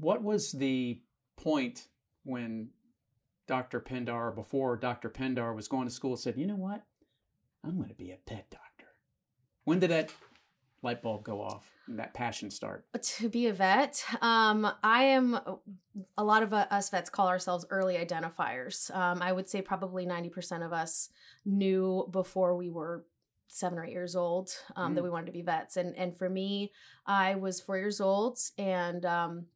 What 0.00 0.22
was 0.22 0.52
the 0.52 1.00
point 1.36 1.88
when 2.24 2.70
Dr. 3.46 3.80
Pindar, 3.80 4.34
before 4.34 4.76
Dr. 4.76 5.10
Pindar 5.10 5.54
was 5.54 5.68
going 5.68 5.86
to 5.86 5.92
school, 5.92 6.16
said, 6.16 6.38
you 6.38 6.46
know 6.46 6.56
what? 6.56 6.82
I'm 7.62 7.76
going 7.76 7.90
to 7.90 7.94
be 7.94 8.10
a 8.10 8.18
pet 8.24 8.46
doctor. 8.50 8.86
When 9.64 9.80
did 9.80 9.90
that 9.90 10.10
light 10.84 11.02
bulb 11.02 11.24
go 11.24 11.40
off 11.40 11.66
and 11.88 11.98
that 11.98 12.14
passion 12.14 12.50
start? 12.50 12.84
to 13.02 13.28
be 13.28 13.46
a 13.48 13.52
vet 13.52 14.04
um, 14.22 14.70
i 14.82 15.02
am 15.04 15.38
a 16.16 16.22
lot 16.24 16.42
of 16.42 16.52
uh, 16.52 16.66
us 16.70 16.90
vets 16.90 17.10
call 17.10 17.26
ourselves 17.28 17.64
early 17.70 17.94
identifiers 17.96 18.94
um, 18.94 19.20
i 19.22 19.32
would 19.32 19.48
say 19.48 19.60
probably 19.62 20.06
90% 20.06 20.64
of 20.64 20.72
us 20.72 21.08
knew 21.44 22.06
before 22.12 22.56
we 22.56 22.68
were 22.70 23.04
seven 23.48 23.78
or 23.78 23.84
eight 23.84 23.92
years 23.92 24.16
old 24.16 24.50
um, 24.76 24.94
that 24.94 25.00
Mm. 25.00 25.04
we 25.04 25.10
wanted 25.10 25.26
to 25.26 25.32
be 25.32 25.42
vets 25.42 25.76
and 25.76 25.96
and 25.96 26.16
for 26.16 26.28
me 26.28 26.72
i 27.06 27.34
was 27.34 27.60
four 27.60 27.76
years 27.78 28.00
old 28.00 28.38
and 28.58 29.04
um, 29.06 29.46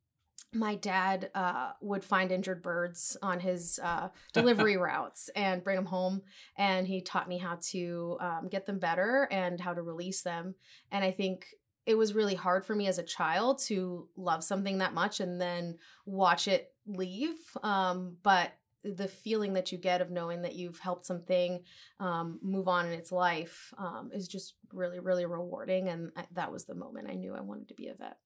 my 0.52 0.74
dad 0.76 1.30
uh, 1.34 1.72
would 1.80 2.02
find 2.02 2.32
injured 2.32 2.62
birds 2.62 3.16
on 3.22 3.38
his 3.38 3.78
uh, 3.82 4.08
delivery 4.32 4.76
routes 4.78 5.28
and 5.36 5.62
bring 5.62 5.76
them 5.76 5.86
home 5.86 6.22
and 6.56 6.86
he 6.86 7.00
taught 7.00 7.28
me 7.28 7.38
how 7.38 7.58
to 7.60 8.16
um, 8.20 8.48
get 8.48 8.64
them 8.64 8.78
better 8.78 9.28
and 9.30 9.60
how 9.60 9.74
to 9.74 9.82
release 9.82 10.22
them 10.22 10.54
and 10.90 11.04
i 11.04 11.10
think 11.10 11.46
it 11.86 11.96
was 11.96 12.14
really 12.14 12.34
hard 12.34 12.64
for 12.64 12.74
me 12.74 12.86
as 12.86 12.98
a 12.98 13.02
child 13.02 13.58
to 13.58 14.08
love 14.16 14.44
something 14.44 14.78
that 14.78 14.94
much 14.94 15.20
and 15.20 15.40
then 15.40 15.76
watch 16.06 16.48
it 16.48 16.72
leave 16.86 17.36
um, 17.62 18.16
but 18.22 18.52
the 18.84 19.08
feeling 19.08 19.54
that 19.54 19.70
you 19.72 19.76
get 19.76 20.00
of 20.00 20.10
knowing 20.10 20.42
that 20.42 20.54
you've 20.54 20.78
helped 20.78 21.04
something 21.04 21.60
um, 22.00 22.38
move 22.42 22.68
on 22.68 22.86
in 22.86 22.92
its 22.92 23.12
life 23.12 23.74
um, 23.76 24.10
is 24.14 24.28
just 24.28 24.54
really 24.72 24.98
really 24.98 25.26
rewarding 25.26 25.88
and 25.88 26.10
I, 26.16 26.24
that 26.32 26.50
was 26.50 26.64
the 26.64 26.74
moment 26.74 27.08
i 27.10 27.14
knew 27.14 27.34
i 27.34 27.40
wanted 27.40 27.68
to 27.68 27.74
be 27.74 27.88
a 27.88 27.94
vet 27.94 28.16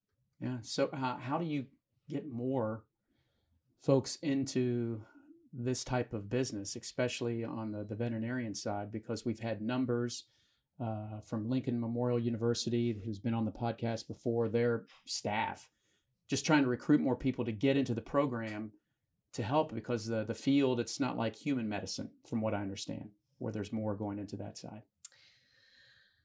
Yeah. 0.43 0.59
So 0.63 0.89
uh, 0.93 1.19
how 1.19 1.39
do 1.39 1.45
you 1.45 1.67
get 2.09 2.31
more 2.31 2.85
folks 3.81 4.17
into 4.23 5.03
this 5.53 5.85
type 5.85 6.13
of 6.13 6.31
business, 6.31 6.77
especially 6.77 7.45
on 7.45 7.73
the, 7.73 7.85
the 7.85 7.95
veterinarian 7.95 8.55
side? 8.55 8.91
Because 8.93 9.25
we've 9.25 9.41
had 9.41 9.61
numbers 9.61 10.25
uh, 10.83 11.21
from 11.25 11.49
Lincoln 11.49 11.81
Memorial 11.81 12.19
University, 12.19 13.01
who's 13.05 13.19
been 13.19 13.35
on 13.35 13.45
the 13.45 13.53
podcast 13.53 14.09
before, 14.09 14.49
their 14.49 14.87
staff 15.07 15.69
just 16.29 16.47
trying 16.47 16.63
to 16.63 16.69
recruit 16.69 17.01
more 17.01 17.15
people 17.15 17.45
to 17.45 17.53
get 17.53 17.77
into 17.77 17.93
the 17.93 18.01
program 18.01 18.73
to 19.35 19.43
help 19.43 19.75
because 19.75 20.07
the, 20.07 20.25
the 20.25 20.35
field, 20.35 20.81
it's 20.81 20.99
not 20.99 21.17
like 21.17 21.37
human 21.37 21.69
medicine, 21.69 22.09
from 22.27 22.41
what 22.41 22.55
I 22.55 22.63
understand. 22.63 23.11
where 23.39 23.53
there's 23.53 23.73
more 23.73 23.95
going 23.95 24.19
into 24.19 24.37
that 24.37 24.57
side? 24.57 24.83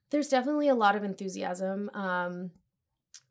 There's 0.10 0.30
definitely 0.30 0.70
a 0.70 0.76
lot 0.76 0.96
of 0.96 1.04
enthusiasm. 1.04 1.90
Um, 1.94 2.52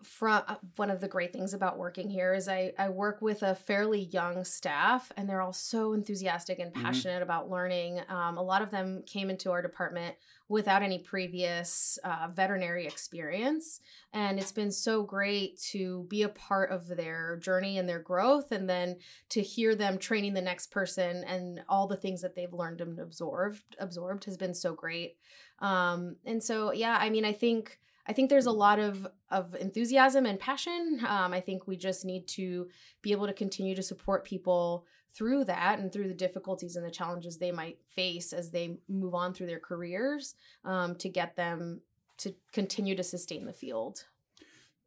from 0.03 0.43
uh, 0.47 0.57
one 0.77 0.91
of 0.91 1.01
the 1.01 1.09
great 1.09 1.33
things 1.33 1.55
about 1.55 1.79
working 1.79 2.11
here 2.11 2.35
is 2.35 2.49
I, 2.49 2.73
I 2.79 2.91
work 2.91 3.23
with 3.23 3.43
a 3.43 3.55
fairly 3.55 4.03
young 4.05 4.45
staff 4.45 5.11
and 5.17 5.29
they're 5.29 5.41
all 5.41 5.53
so 5.55 5.95
enthusiastic 5.95 6.59
and 6.59 6.73
Mhm. 6.73 6.83
passionate 6.83 7.23
about 7.23 7.49
learning 7.51 8.01
um, 8.09 8.37
a 8.37 8.43
lot 8.43 8.63
of 8.63 8.71
them 8.71 9.03
came 9.07 9.31
into 9.31 9.51
our 9.51 9.63
department 9.63 10.15
without 10.49 10.83
any 10.83 10.99
previous 10.99 11.99
uh, 12.05 12.29
veterinary 12.33 12.87
experience 12.87 13.81
and 14.13 14.39
it's 14.39 14.53
been 14.53 14.71
so 14.71 15.03
great 15.03 15.59
to 15.61 16.05
be 16.09 16.23
a 16.23 16.29
part 16.29 16.71
of 16.71 16.87
their 16.87 17.37
journey 17.39 17.79
and 17.79 17.89
their 17.89 17.99
growth 17.99 18.53
and 18.53 18.69
then 18.69 18.97
to 19.31 19.41
hear 19.43 19.75
them 19.75 19.99
training 19.99 20.35
the 20.35 20.43
next 20.43 20.71
person 20.71 21.25
and 21.25 21.63
all 21.69 21.87
the 21.87 21.97
things 21.97 22.21
that 22.23 22.35
they've 22.35 22.53
learned 22.53 22.81
and 22.81 22.99
absorbed 23.01 23.75
absorbed 23.81 24.25
has 24.25 24.37
been 24.37 24.55
so 24.55 24.73
great 24.75 25.17
um, 25.61 26.17
and 26.27 26.43
so 26.43 26.71
yeah 26.73 26.97
i 27.01 27.09
mean 27.11 27.25
i 27.25 27.33
think 27.33 27.81
I 28.09 28.13
think 28.13 28.31
there's 28.31 28.47
a 28.47 28.53
lot 28.53 28.79
of 28.79 29.07
of 29.31 29.55
enthusiasm 29.57 30.27
and 30.27 30.39
passion. 30.39 31.01
Um, 31.07 31.33
I 31.33 31.41
think 31.41 31.67
we 31.67 31.77
just 31.77 32.05
need 32.05 32.29
to 32.29 32.69
be 33.03 33.13
able 33.13 33.27
to 33.27 33.33
continue 33.33 33.75
to 33.75 33.83
support 33.83 34.25
people 34.25 34.87
through 35.13 35.45
that 35.45 35.79
and 35.79 35.93
through 35.93 36.09
the 36.09 36.15
difficulties 36.15 36.77
and 36.77 36.85
the 36.85 36.91
challenges 36.91 37.39
they 37.39 37.51
might 37.51 37.79
face 37.89 38.33
as 38.33 38.51
they 38.51 38.77
move 38.89 39.15
on 39.15 39.33
through 39.33 39.47
their 39.47 39.59
careers 39.59 40.35
um, 40.65 40.95
to 40.97 41.09
get 41.09 41.37
them 41.37 41.81
to 42.19 42.35
continue 42.53 42.95
to 42.95 43.03
sustain 43.03 43.47
the 43.47 43.53
field. 43.53 44.05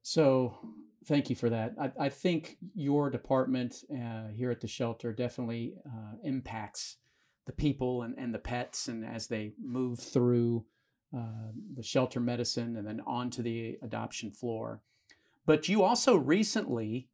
So, 0.01 0.57
thank 1.05 1.29
you 1.29 1.35
for 1.35 1.49
that. 1.49 1.73
I, 1.79 2.05
I 2.05 2.09
think 2.09 2.57
your 2.73 3.09
department 3.09 3.83
uh, 3.91 4.27
here 4.33 4.51
at 4.51 4.61
the 4.61 4.67
shelter 4.67 5.11
definitely 5.11 5.73
uh, 5.85 6.15
impacts 6.23 6.97
the 7.45 7.51
people 7.51 8.03
and, 8.03 8.15
and 8.17 8.33
the 8.33 8.39
pets, 8.39 8.88
and 8.88 9.03
as 9.03 9.27
they 9.27 9.53
move 9.61 9.99
through 9.99 10.65
uh, 11.15 11.51
the 11.75 11.83
shelter 11.83 12.19
medicine 12.19 12.77
and 12.77 12.87
then 12.87 13.01
onto 13.05 13.41
the 13.41 13.77
adoption 13.81 14.31
floor. 14.31 14.81
But 15.45 15.67
you 15.67 15.83
also 15.83 16.15
recently 16.15 17.07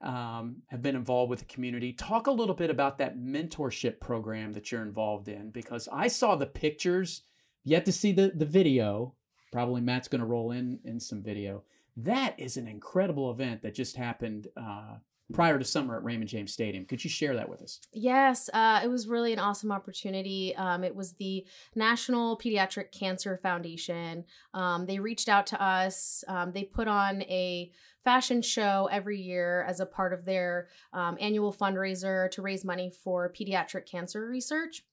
um, 0.00 0.62
have 0.68 0.82
been 0.82 0.96
involved 0.96 1.30
with 1.30 1.40
the 1.40 1.54
community. 1.54 1.92
Talk 1.92 2.26
a 2.26 2.32
little 2.32 2.54
bit 2.54 2.70
about 2.70 2.98
that 2.98 3.18
mentorship 3.18 4.00
program 4.00 4.52
that 4.52 4.70
you're 4.70 4.82
involved 4.82 5.28
in, 5.28 5.50
because 5.50 5.88
I 5.92 6.08
saw 6.08 6.36
the 6.36 6.46
pictures. 6.46 7.22
Yet 7.66 7.84
to 7.86 7.92
see 7.92 8.12
the 8.12 8.32
the 8.34 8.44
video. 8.44 9.14
Probably 9.50 9.80
Matt's 9.80 10.08
going 10.08 10.20
to 10.20 10.26
roll 10.26 10.50
in 10.50 10.80
in 10.84 11.00
some 11.00 11.22
video. 11.22 11.62
That 11.96 12.34
is 12.38 12.56
an 12.56 12.68
incredible 12.68 13.30
event 13.30 13.62
that 13.62 13.74
just 13.74 13.96
happened 13.96 14.48
uh, 14.56 14.96
prior 15.32 15.58
to 15.58 15.64
summer 15.64 15.96
at 15.96 16.04
Raymond 16.04 16.28
James 16.28 16.52
Stadium. 16.52 16.84
Could 16.84 17.02
you 17.02 17.10
share 17.10 17.34
that 17.34 17.48
with 17.48 17.62
us? 17.62 17.80
Yes, 17.92 18.50
uh, 18.52 18.80
it 18.84 18.88
was 18.88 19.08
really 19.08 19.32
an 19.32 19.38
awesome 19.38 19.72
opportunity. 19.72 20.54
Um, 20.56 20.84
it 20.84 20.94
was 20.94 21.14
the 21.14 21.46
National 21.74 22.38
Pediatric 22.38 22.92
Cancer 22.92 23.38
Foundation. 23.42 24.24
Um, 24.52 24.86
they 24.86 24.98
reached 24.98 25.28
out 25.28 25.46
to 25.48 25.62
us. 25.62 26.24
Um, 26.28 26.52
they 26.52 26.64
put 26.64 26.88
on 26.88 27.22
a 27.22 27.70
fashion 28.04 28.42
show 28.42 28.88
every 28.92 29.18
year 29.18 29.64
as 29.66 29.80
a 29.80 29.86
part 29.86 30.12
of 30.12 30.26
their 30.26 30.68
um, 30.92 31.16
annual 31.18 31.52
fundraiser 31.52 32.30
to 32.30 32.42
raise 32.42 32.64
money 32.64 32.90
for 33.02 33.32
pediatric 33.32 33.86
cancer 33.86 34.28
research. 34.28 34.84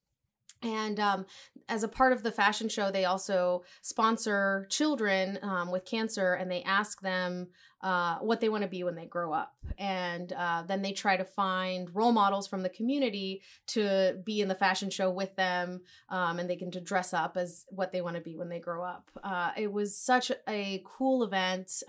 And 0.63 0.99
um, 0.99 1.25
as 1.69 1.83
a 1.83 1.87
part 1.87 2.13
of 2.13 2.23
the 2.23 2.31
fashion 2.31 2.69
show, 2.69 2.91
they 2.91 3.05
also 3.05 3.63
sponsor 3.81 4.67
children 4.69 5.39
um, 5.41 5.71
with 5.71 5.85
cancer 5.85 6.33
and 6.33 6.51
they 6.51 6.61
ask 6.63 7.01
them 7.01 7.47
uh, 7.81 8.19
what 8.19 8.39
they 8.39 8.49
want 8.49 8.61
to 8.61 8.69
be 8.69 8.83
when 8.83 8.95
they 8.95 9.05
grow 9.05 9.33
up. 9.33 9.55
And 9.77 10.31
uh, 10.33 10.63
then 10.67 10.83
they 10.83 10.91
try 10.91 11.17
to 11.17 11.25
find 11.25 11.93
role 11.95 12.11
models 12.11 12.47
from 12.47 12.61
the 12.61 12.69
community 12.69 13.41
to 13.67 14.19
be 14.23 14.41
in 14.41 14.47
the 14.47 14.55
fashion 14.55 14.91
show 14.91 15.09
with 15.09 15.35
them 15.35 15.81
um, 16.09 16.37
and 16.37 16.47
they 16.47 16.55
can 16.55 16.69
to 16.71 16.81
dress 16.81 17.13
up 17.13 17.37
as 17.37 17.65
what 17.69 17.91
they 17.91 18.01
want 18.01 18.17
to 18.17 18.21
be 18.21 18.35
when 18.35 18.49
they 18.49 18.59
grow 18.59 18.83
up. 18.83 19.09
Uh, 19.23 19.51
it 19.57 19.71
was 19.71 19.97
such 19.97 20.31
a 20.47 20.83
cool 20.85 21.23
event. 21.23 21.81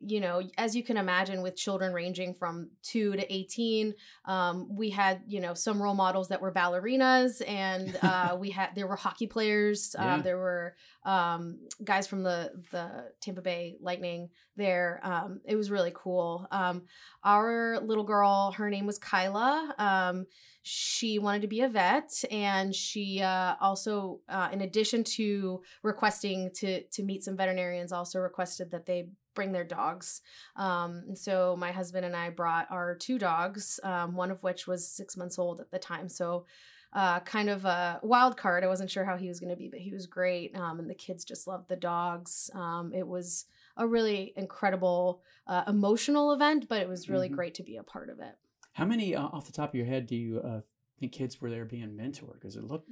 You 0.00 0.20
know, 0.20 0.42
as 0.56 0.74
you 0.76 0.82
can 0.82 0.96
imagine, 0.96 1.42
with 1.42 1.56
children 1.56 1.92
ranging 1.92 2.34
from 2.34 2.70
two 2.82 3.16
to 3.16 3.32
18, 3.32 3.94
um, 4.24 4.68
we 4.76 4.90
had, 4.90 5.22
you 5.26 5.40
know, 5.40 5.54
some 5.54 5.82
role 5.82 5.94
models 5.94 6.28
that 6.28 6.40
were 6.40 6.52
ballerinas 6.52 7.42
and 7.46 7.98
uh, 8.02 8.36
we 8.40 8.50
had, 8.50 8.70
there 8.74 8.86
were 8.86 8.96
hockey 8.96 9.26
players. 9.26 9.94
Um, 9.98 10.06
Yeah. 10.06 10.22
There 10.22 10.38
were 10.38 10.76
um, 11.04 11.58
guys 11.82 12.06
from 12.06 12.22
the, 12.22 12.52
the 12.70 13.12
Tampa 13.20 13.42
Bay 13.42 13.76
Lightning 13.80 14.30
there. 14.56 15.00
Um, 15.02 15.40
it 15.44 15.56
was 15.56 15.70
really 15.70 15.92
cool. 15.94 16.46
Um, 16.50 16.82
our 17.24 17.78
little 17.80 18.04
girl, 18.04 18.52
her 18.56 18.70
name 18.70 18.86
was 18.86 18.98
Kyla. 18.98 19.74
Um, 19.78 20.26
she 20.62 21.18
wanted 21.18 21.42
to 21.42 21.48
be 21.48 21.62
a 21.62 21.68
vet, 21.68 22.12
and 22.30 22.74
she 22.74 23.22
uh, 23.22 23.54
also, 23.58 24.20
uh, 24.28 24.50
in 24.52 24.60
addition 24.60 25.02
to 25.16 25.62
requesting 25.82 26.50
to 26.56 26.82
to 26.82 27.02
meet 27.02 27.24
some 27.24 27.38
veterinarians, 27.38 27.90
also 27.90 28.18
requested 28.18 28.70
that 28.72 28.84
they 28.84 29.08
bring 29.38 29.52
their 29.52 29.62
dogs. 29.62 30.20
Um, 30.56 31.04
and 31.06 31.16
so 31.16 31.54
my 31.56 31.70
husband 31.70 32.04
and 32.04 32.16
I 32.16 32.30
brought 32.30 32.66
our 32.72 32.96
two 32.96 33.20
dogs, 33.20 33.78
um, 33.84 34.16
one 34.16 34.32
of 34.32 34.42
which 34.42 34.66
was 34.66 34.84
six 34.84 35.16
months 35.16 35.38
old 35.38 35.60
at 35.60 35.70
the 35.70 35.78
time. 35.78 36.08
So 36.08 36.44
uh, 36.92 37.20
kind 37.20 37.48
of 37.48 37.64
a 37.64 38.00
wild 38.02 38.36
card. 38.36 38.64
I 38.64 38.66
wasn't 38.66 38.90
sure 38.90 39.04
how 39.04 39.16
he 39.16 39.28
was 39.28 39.38
going 39.38 39.50
to 39.50 39.56
be, 39.56 39.68
but 39.68 39.78
he 39.78 39.92
was 39.92 40.06
great. 40.06 40.56
Um, 40.56 40.80
and 40.80 40.90
the 40.90 40.94
kids 40.94 41.24
just 41.24 41.46
loved 41.46 41.68
the 41.68 41.76
dogs. 41.76 42.50
Um, 42.52 42.92
it 42.92 43.06
was 43.06 43.44
a 43.76 43.86
really 43.86 44.32
incredible, 44.36 45.22
uh, 45.46 45.62
emotional 45.68 46.32
event, 46.32 46.66
but 46.68 46.82
it 46.82 46.88
was 46.88 47.08
really 47.08 47.28
Mhm. 47.28 47.34
great 47.34 47.54
to 47.54 47.62
be 47.62 47.76
a 47.76 47.84
part 47.84 48.10
of 48.10 48.18
it. 48.18 48.34
How 48.72 48.86
many, 48.86 49.14
uh, 49.14 49.22
off 49.22 49.46
the 49.46 49.52
top 49.52 49.68
of 49.70 49.74
your 49.76 49.86
head, 49.86 50.06
do 50.06 50.16
you 50.16 50.40
uh, 50.40 50.62
think 50.98 51.12
kids 51.12 51.40
were 51.40 51.50
there 51.50 51.64
being 51.64 51.90
mentored? 51.90 52.34
Because 52.40 52.56
it 52.56 52.64
looked 52.64 52.90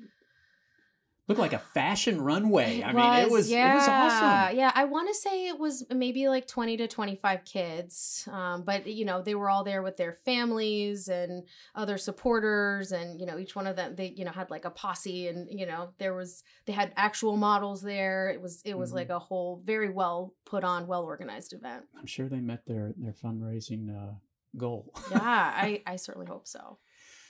looked 1.29 1.41
like 1.41 1.53
a 1.53 1.59
fashion 1.59 2.21
runway. 2.21 2.83
I 2.83 2.93
mean, 2.93 3.13
it 3.15 3.31
was 3.31 3.51
yeah, 3.51 3.73
it 3.73 3.75
was 3.75 3.89
awesome. 3.89 4.57
Yeah, 4.57 4.71
I 4.75 4.85
want 4.85 5.09
to 5.09 5.15
say 5.15 5.49
it 5.49 5.59
was 5.59 5.85
maybe 5.91 6.29
like 6.29 6.47
20 6.47 6.77
to 6.77 6.87
25 6.89 7.45
kids. 7.45 8.29
Um, 8.31 8.63
but 8.63 8.87
you 8.87 9.05
know, 9.05 9.23
they 9.23 9.35
were 9.35 9.51
all 9.51 9.65
there 9.65 9.83
with 9.83 9.97
their 9.97 10.13
families 10.13 11.09
and 11.09 11.43
other 11.75 11.99
supporters 11.99 12.93
and 12.93 13.19
you 13.21 13.27
know, 13.27 13.39
each 13.39 13.57
one 13.57 13.67
of 13.67 13.77
them 13.77 13.97
they 13.97 14.15
you 14.17 14.25
know 14.25 14.31
had 14.31 14.51
like 14.51 14.65
a 14.65 14.71
posse 14.71 15.27
and 15.29 15.49
you 15.51 15.67
know, 15.67 15.91
there 15.99 16.15
was 16.15 16.43
they 16.67 16.73
had 16.73 16.93
actual 16.97 17.37
models 17.37 17.83
there. 17.83 18.31
It 18.31 18.41
was 18.41 18.63
it 18.65 18.77
was 18.79 18.93
Mhm. 18.93 18.95
like 18.97 19.11
a 19.11 19.19
whole 19.19 19.61
very 19.65 19.91
well 19.91 20.35
put 20.45 20.63
on, 20.65 20.87
well 20.87 21.03
organized 21.03 21.53
event. 21.53 21.85
I'm 21.99 22.07
sure 22.07 22.29
they 22.29 22.41
met 22.41 22.67
their 22.67 22.93
their 22.97 23.13
fundraising 23.15 23.91
uh, 23.91 24.15
goal. 24.57 24.93
Yeah, 25.11 25.19
I 25.23 25.83
I 25.87 25.97
certainly 25.97 26.29
hope 26.29 26.47
so. 26.47 26.79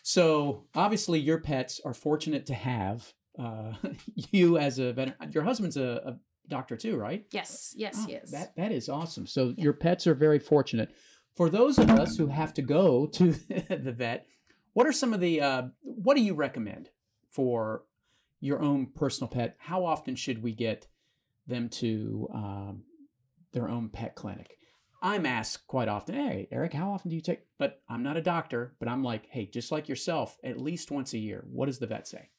So 0.03 0.67
obviously, 0.75 1.19
your 1.19 1.41
pets 1.41 1.81
are 1.85 1.95
fortunate 1.95 2.47
to 2.47 2.55
have 2.55 3.13
uh, 3.39 3.73
you 4.15 4.59
as 4.59 4.79
a 4.79 4.93
vet. 4.93 5.17
Your 5.35 5.43
husband's 5.43 5.77
a, 5.77 6.01
a 6.05 6.19
doctor 6.49 6.77
too, 6.77 6.97
right? 6.97 7.27
Yes, 7.31 7.75
yes, 7.77 7.97
Oh, 7.99 8.07
yes. 8.09 8.31
That 8.31 8.55
that 8.57 8.73
is 8.73 8.89
awesome. 8.89 9.27
So 9.27 9.49
Yeah. 9.57 9.65
your 9.65 9.73
pets 9.73 10.07
are 10.07 10.15
very 10.15 10.39
fortunate. 10.39 10.91
For 11.35 11.51
those 11.51 11.79
of 11.79 11.91
us 11.91 12.17
who 12.17 12.29
have 12.29 12.55
to 12.55 12.63
go 12.63 13.07
to 13.13 13.33
the 13.33 13.95
vet, 13.97 14.27
what 14.73 14.87
are 14.87 14.93
some 14.93 15.13
of 15.13 15.21
the 15.21 15.41
uh, 15.41 15.63
what 15.83 16.17
do 16.17 16.23
you 16.23 16.35
recommend 16.35 16.91
for 17.31 17.83
your 18.41 18.61
own 18.63 18.87
personal 18.87 19.29
pet? 19.29 19.57
How 19.59 19.85
often 19.85 20.17
should 20.17 20.43
we 20.43 20.53
get 20.53 20.87
them 21.47 21.69
to 21.69 22.29
um, 22.33 22.83
their 23.53 23.69
own 23.69 23.89
pet 23.89 24.15
clinic? 24.15 24.57
I'm 25.03 25.27
asked 25.27 25.67
quite 25.67 25.89
often, 25.89 26.15
"Hey, 26.15 26.49
Eric, 26.51 26.73
how 26.73 26.91
often 26.91 27.11
do 27.11 27.15
you 27.17 27.23
take?" 27.23 27.41
But 27.59 27.83
I'm 27.89 28.03
not 28.03 28.17
a 28.17 28.23
doctor, 28.23 28.75
but 28.79 28.89
I'm 28.89 29.05
like, 29.05 29.27
"Hey, 29.29 29.47
just 29.47 29.71
like 29.71 29.89
yourself, 29.89 30.39
at 30.43 30.59
least 30.61 30.91
once 30.91 31.13
a 31.13 31.19
year." 31.19 31.45
What 31.51 31.67
does 31.67 31.79
the 31.79 31.87
vet 31.87 32.09
say? 32.09 32.31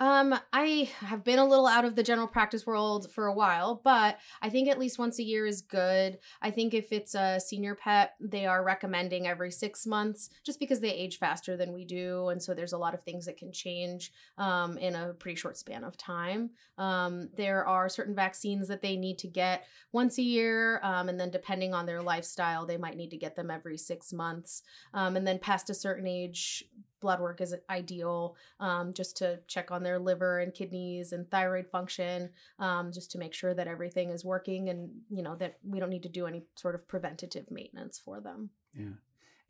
Um, 0.00 0.38
I 0.52 0.90
have 1.00 1.24
been 1.24 1.40
a 1.40 1.44
little 1.44 1.66
out 1.66 1.84
of 1.84 1.96
the 1.96 2.04
general 2.04 2.28
practice 2.28 2.64
world 2.64 3.10
for 3.10 3.26
a 3.26 3.34
while, 3.34 3.80
but 3.82 4.18
I 4.40 4.48
think 4.48 4.68
at 4.68 4.78
least 4.78 4.98
once 4.98 5.18
a 5.18 5.24
year 5.24 5.44
is 5.44 5.60
good. 5.60 6.18
I 6.40 6.52
think 6.52 6.72
if 6.72 6.92
it's 6.92 7.16
a 7.16 7.40
senior 7.40 7.74
pet, 7.74 8.14
they 8.20 8.46
are 8.46 8.62
recommending 8.62 9.26
every 9.26 9.50
six 9.50 9.86
months 9.86 10.30
just 10.44 10.60
because 10.60 10.78
they 10.78 10.92
age 10.92 11.18
faster 11.18 11.56
than 11.56 11.72
we 11.72 11.84
do. 11.84 12.28
And 12.28 12.40
so 12.40 12.54
there's 12.54 12.74
a 12.74 12.78
lot 12.78 12.94
of 12.94 13.02
things 13.02 13.26
that 13.26 13.36
can 13.36 13.50
change 13.50 14.12
um, 14.36 14.78
in 14.78 14.94
a 14.94 15.14
pretty 15.14 15.34
short 15.34 15.56
span 15.56 15.82
of 15.82 15.96
time. 15.96 16.50
Um, 16.76 17.30
there 17.36 17.66
are 17.66 17.88
certain 17.88 18.14
vaccines 18.14 18.68
that 18.68 18.82
they 18.82 18.96
need 18.96 19.18
to 19.18 19.26
get 19.26 19.64
once 19.90 20.18
a 20.18 20.22
year. 20.22 20.80
Um, 20.84 21.08
and 21.08 21.18
then 21.18 21.30
depending 21.30 21.74
on 21.74 21.86
their 21.86 22.02
lifestyle, 22.02 22.66
they 22.66 22.76
might 22.76 22.96
need 22.96 23.10
to 23.10 23.16
get 23.16 23.34
them 23.34 23.50
every 23.50 23.76
six 23.76 24.12
months. 24.12 24.62
Um, 24.94 25.16
and 25.16 25.26
then 25.26 25.40
past 25.40 25.70
a 25.70 25.74
certain 25.74 26.06
age, 26.06 26.64
blood 27.00 27.20
work 27.20 27.40
is 27.40 27.54
ideal 27.70 28.36
um, 28.60 28.92
just 28.92 29.16
to 29.16 29.38
check 29.46 29.70
on 29.70 29.82
their 29.82 29.98
liver 29.98 30.40
and 30.40 30.54
kidneys 30.54 31.12
and 31.12 31.30
thyroid 31.30 31.66
function 31.66 32.30
um, 32.58 32.92
just 32.92 33.10
to 33.10 33.18
make 33.18 33.34
sure 33.34 33.54
that 33.54 33.68
everything 33.68 34.10
is 34.10 34.24
working 34.24 34.68
and 34.68 34.90
you 35.10 35.22
know 35.22 35.36
that 35.36 35.58
we 35.66 35.78
don't 35.78 35.90
need 35.90 36.02
to 36.02 36.08
do 36.08 36.26
any 36.26 36.42
sort 36.54 36.74
of 36.74 36.86
preventative 36.88 37.50
maintenance 37.50 37.98
for 37.98 38.20
them 38.20 38.50
Yeah. 38.74 38.96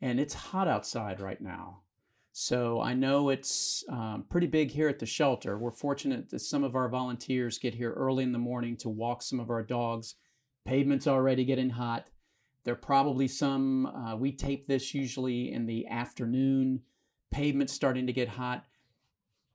And 0.01 0.19
it's 0.19 0.33
hot 0.33 0.67
outside 0.67 1.19
right 1.19 1.41
now. 1.41 1.81
So 2.31 2.79
I 2.79 2.93
know 2.93 3.29
it's 3.29 3.83
um, 3.89 4.25
pretty 4.29 4.47
big 4.47 4.71
here 4.71 4.87
at 4.87 4.99
the 4.99 5.05
shelter. 5.05 5.57
We're 5.57 5.71
fortunate 5.71 6.29
that 6.29 6.39
some 6.39 6.63
of 6.63 6.75
our 6.75 6.87
volunteers 6.87 7.57
get 7.57 7.73
here 7.73 7.91
early 7.93 8.23
in 8.23 8.31
the 8.31 8.39
morning 8.39 8.77
to 8.77 8.89
walk 8.89 9.21
some 9.21 9.39
of 9.39 9.49
our 9.49 9.63
dogs. 9.63 10.15
Pavement's 10.63 11.07
already 11.07 11.43
getting 11.43 11.71
hot. 11.71 12.07
There 12.63 12.73
are 12.73 12.77
probably 12.77 13.27
some, 13.27 13.87
uh, 13.87 14.15
we 14.15 14.31
tape 14.31 14.67
this 14.67 14.93
usually 14.93 15.51
in 15.51 15.65
the 15.65 15.87
afternoon. 15.87 16.81
Pavement's 17.31 17.73
starting 17.73 18.07
to 18.07 18.13
get 18.13 18.27
hot. 18.27 18.65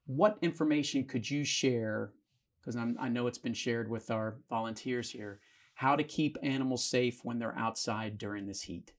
what 0.06 0.38
information 0.42 1.04
could 1.04 1.28
you 1.30 1.44
share? 1.44 2.12
Because 2.60 2.76
I 2.76 3.08
know 3.08 3.26
it's 3.26 3.38
been 3.38 3.54
shared 3.54 3.88
with 3.90 4.10
our 4.10 4.36
volunteers 4.48 5.10
here. 5.10 5.40
How 5.74 5.96
to 5.96 6.04
keep 6.04 6.36
animals 6.42 6.84
safe 6.84 7.24
when 7.24 7.38
they're 7.38 7.56
outside 7.58 8.18
during 8.18 8.46
this 8.46 8.62
heat? 8.62 8.92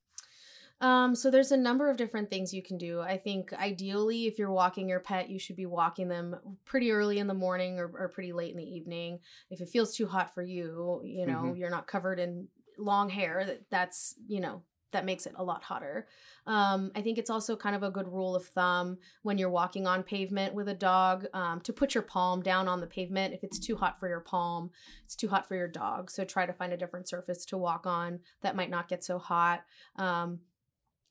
Um, 0.82 1.16
so 1.16 1.32
there's 1.32 1.52
a 1.52 1.58
number 1.58 1.90
of 1.90 1.98
different 1.98 2.30
things 2.30 2.54
you 2.54 2.62
can 2.62 2.78
do. 2.78 3.00
I 3.00 3.18
think 3.18 3.54
ideally, 3.54 4.26
if 4.28 4.38
you're 4.38 4.52
walking 4.52 4.90
your 4.90 5.00
pet, 5.00 5.30
you 5.30 5.40
should 5.40 5.56
be 5.56 5.66
walking 5.66 6.10
them 6.10 6.36
pretty 6.66 6.92
early 6.92 7.18
in 7.20 7.28
the 7.28 7.34
morning 7.34 7.80
or, 7.80 7.88
or 7.98 8.10
pretty 8.10 8.34
late 8.34 8.52
in 8.52 8.58
the 8.58 8.76
evening. 8.76 9.20
If 9.50 9.62
it 9.62 9.70
feels 9.70 9.96
too 9.96 10.06
hot 10.06 10.34
for 10.34 10.44
you, 10.44 11.02
you 11.04 11.26
know, 11.26 11.54
Mhm. 11.54 11.58
you're 11.58 11.70
not 11.70 11.88
covered 11.88 12.20
in 12.20 12.50
long 12.78 13.10
hair. 13.10 13.46
That 13.46 13.70
that's 13.70 14.16
you 14.28 14.42
know 14.42 14.64
that 14.96 15.06
makes 15.06 15.26
it 15.26 15.34
a 15.36 15.44
lot 15.44 15.62
hotter. 15.62 16.08
Um, 16.48 16.92
I 16.96 17.02
think 17.02 17.18
it's 17.18 17.30
also 17.30 17.56
kind 17.56 17.76
of 17.76 17.84
a 17.84 17.92
good 17.92 18.08
rule 18.08 18.36
of 18.36 18.46
thumb 18.46 18.98
when 19.24 19.38
you're 19.38 19.50
walking 19.50 19.86
on 19.88 20.04
pavement 20.04 20.54
with 20.54 20.70
a 20.70 20.74
dog 20.74 21.26
um, 21.34 21.60
to 21.62 21.74
put 21.74 21.94
your 21.94 22.04
palm 22.04 22.42
down 22.42 22.68
on 22.68 22.80
the 22.80 22.88
pavement. 22.88 23.34
If 23.34 23.44
it's 23.44 23.60
too 23.60 23.76
hot 23.76 24.00
for 24.00 24.08
your 24.08 24.22
palm, 24.22 24.72
it's 25.04 25.16
too 25.16 25.28
hot 25.28 25.48
for 25.48 25.56
your 25.56 25.68
dog. 25.68 26.10
So 26.10 26.24
try 26.24 26.46
to 26.46 26.54
find 26.54 26.72
a 26.72 26.78
different 26.78 27.10
surface 27.10 27.46
to 27.48 27.58
walk 27.58 27.86
on 27.86 28.20
that 28.42 28.56
might 28.56 28.70
not 28.70 28.88
get 28.88 29.04
so 29.04 29.20
hot. 29.20 29.66
Um, 29.98 30.40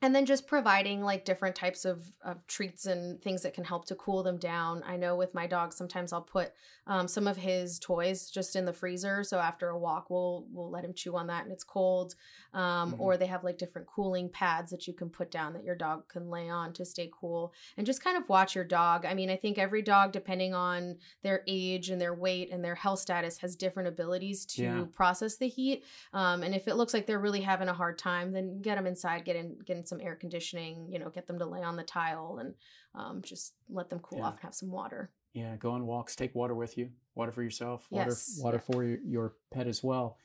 and 0.03 0.15
then 0.15 0.27
just 0.27 0.47
providing 0.47 1.03
like 1.03 1.25
different 1.25 1.57
types 1.57 1.85
of, 1.85 2.03
of 2.23 2.47
treats 2.47 2.85
and 2.87 3.23
things 3.23 3.43
that 3.43 3.55
can 3.55 3.65
help 3.65 3.87
to 3.87 3.95
cool 3.95 4.23
them 4.23 4.37
down. 4.37 4.83
I 4.87 4.97
know 4.97 5.17
with 5.17 5.33
my 5.35 5.47
dog 5.47 5.73
sometimes 5.73 6.13
i'll 6.13 6.21
put 6.21 6.53
um, 6.87 7.09
some 7.09 7.27
of 7.27 7.39
his 7.39 7.79
toys 7.79 8.29
just 8.29 8.55
in 8.57 8.67
the 8.67 8.73
freezer. 8.73 9.25
So 9.25 9.39
after 9.39 9.69
a 9.71 9.79
walk 9.79 10.11
we'll 10.11 10.47
we'll 10.53 10.71
let 10.71 10.85
him 10.85 10.93
chew 10.93 11.17
on 11.17 11.29
that 11.29 11.45
and 11.45 11.53
it's 11.53 11.65
cold. 11.65 12.15
Um, 12.53 12.93
Mhm. 12.93 13.01
or 13.01 13.17
they 13.17 13.27
have 13.27 13.43
like 13.45 13.57
different 13.59 13.87
cooling 13.89 14.29
pads 14.29 14.71
that 14.71 14.87
you 14.87 14.93
can 14.93 15.09
put 15.09 15.31
down 15.31 15.55
that 15.55 15.65
your 15.65 15.75
dog 15.75 16.09
can 16.09 16.29
lay 16.29 16.49
on 16.51 16.73
to 16.75 16.85
stay 16.85 17.11
cool 17.19 17.53
and 17.77 17.87
just 17.87 18.03
kind 18.05 18.17
of 18.17 18.29
watch 18.29 18.55
your 18.55 18.65
dog. 18.65 19.05
I 19.07 19.15
mean 19.15 19.31
i 19.31 19.37
think 19.37 19.57
every 19.59 19.81
dog 19.83 20.13
depending 20.13 20.53
on 20.55 20.97
their 21.23 21.43
age 21.47 21.89
and 21.89 22.01
their 22.01 22.15
weight 22.15 22.51
and 22.53 22.63
their 22.65 22.75
health 22.75 22.99
status 22.99 23.39
has 23.39 23.57
different 23.57 23.89
abilities 23.89 24.45
to 24.47 24.63
Yeah. 24.63 24.85
process 24.93 25.37
the 25.37 25.49
heat. 25.49 25.85
Um, 26.13 26.43
and 26.43 26.55
if 26.55 26.69
it 26.69 26.75
looks 26.75 26.93
like 26.93 27.07
they're 27.07 27.19
really 27.19 27.41
having 27.41 27.69
a 27.69 27.73
hard 27.75 27.99
time, 27.99 28.33
then 28.33 28.61
get 28.61 28.75
them 28.77 28.87
inside, 28.87 29.25
get 29.25 29.37
in, 29.37 29.57
get 29.65 29.77
in 29.77 29.84
some 29.89 30.01
air 30.01 30.15
conditioning. 30.17 30.89
You 30.91 30.99
know, 30.99 31.11
get 31.11 31.27
them 31.27 31.39
to 31.39 31.47
lay 31.47 31.63
on 31.63 31.77
the 31.77 31.83
tile 31.85 32.39
and 32.41 32.55
um, 32.95 33.23
just 33.23 33.55
let 33.69 33.91
them 33.91 34.01
cool 34.01 34.19
Yeah. 34.19 34.25
off 34.27 34.33
and 34.35 34.43
have 34.43 34.55
some 34.55 34.71
water. 34.71 35.11
Yeah, 35.33 35.57
go 35.57 35.73
on 35.73 35.85
walks, 35.87 36.15
take 36.15 36.35
water 36.35 36.55
with 36.55 36.79
you, 36.79 36.91
water 37.17 37.33
for 37.33 37.43
yourself, 37.43 37.87
water, 37.91 38.11
Yes. 38.11 38.39
water 38.41 38.59
for 38.61 38.85
your, 38.85 38.99
your 39.05 39.35
pet 39.53 39.67
as 39.67 39.83
well. 39.83 40.17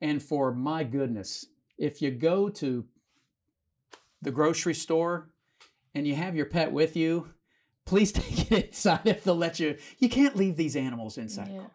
And 0.00 0.22
for 0.22 0.52
my 0.54 0.84
goodness, 0.84 1.46
if 1.76 2.00
you 2.00 2.10
go 2.12 2.48
to 2.50 2.84
the 4.22 4.30
grocery 4.30 4.74
store 4.74 5.30
and 5.94 6.06
you 6.06 6.14
have 6.14 6.36
your 6.36 6.46
pet 6.46 6.70
with 6.72 6.96
you, 6.96 7.28
please 7.84 8.12
take 8.20 8.52
it 8.52 8.66
inside 8.68 9.00
if 9.06 9.24
they'll 9.24 9.34
let 9.36 9.58
you. 9.58 9.76
You 9.98 10.08
can't 10.08 10.36
leave 10.36 10.56
these 10.56 10.76
animals 10.76 11.18
inside 11.18 11.48
a 11.48 11.58
car. 11.58 11.70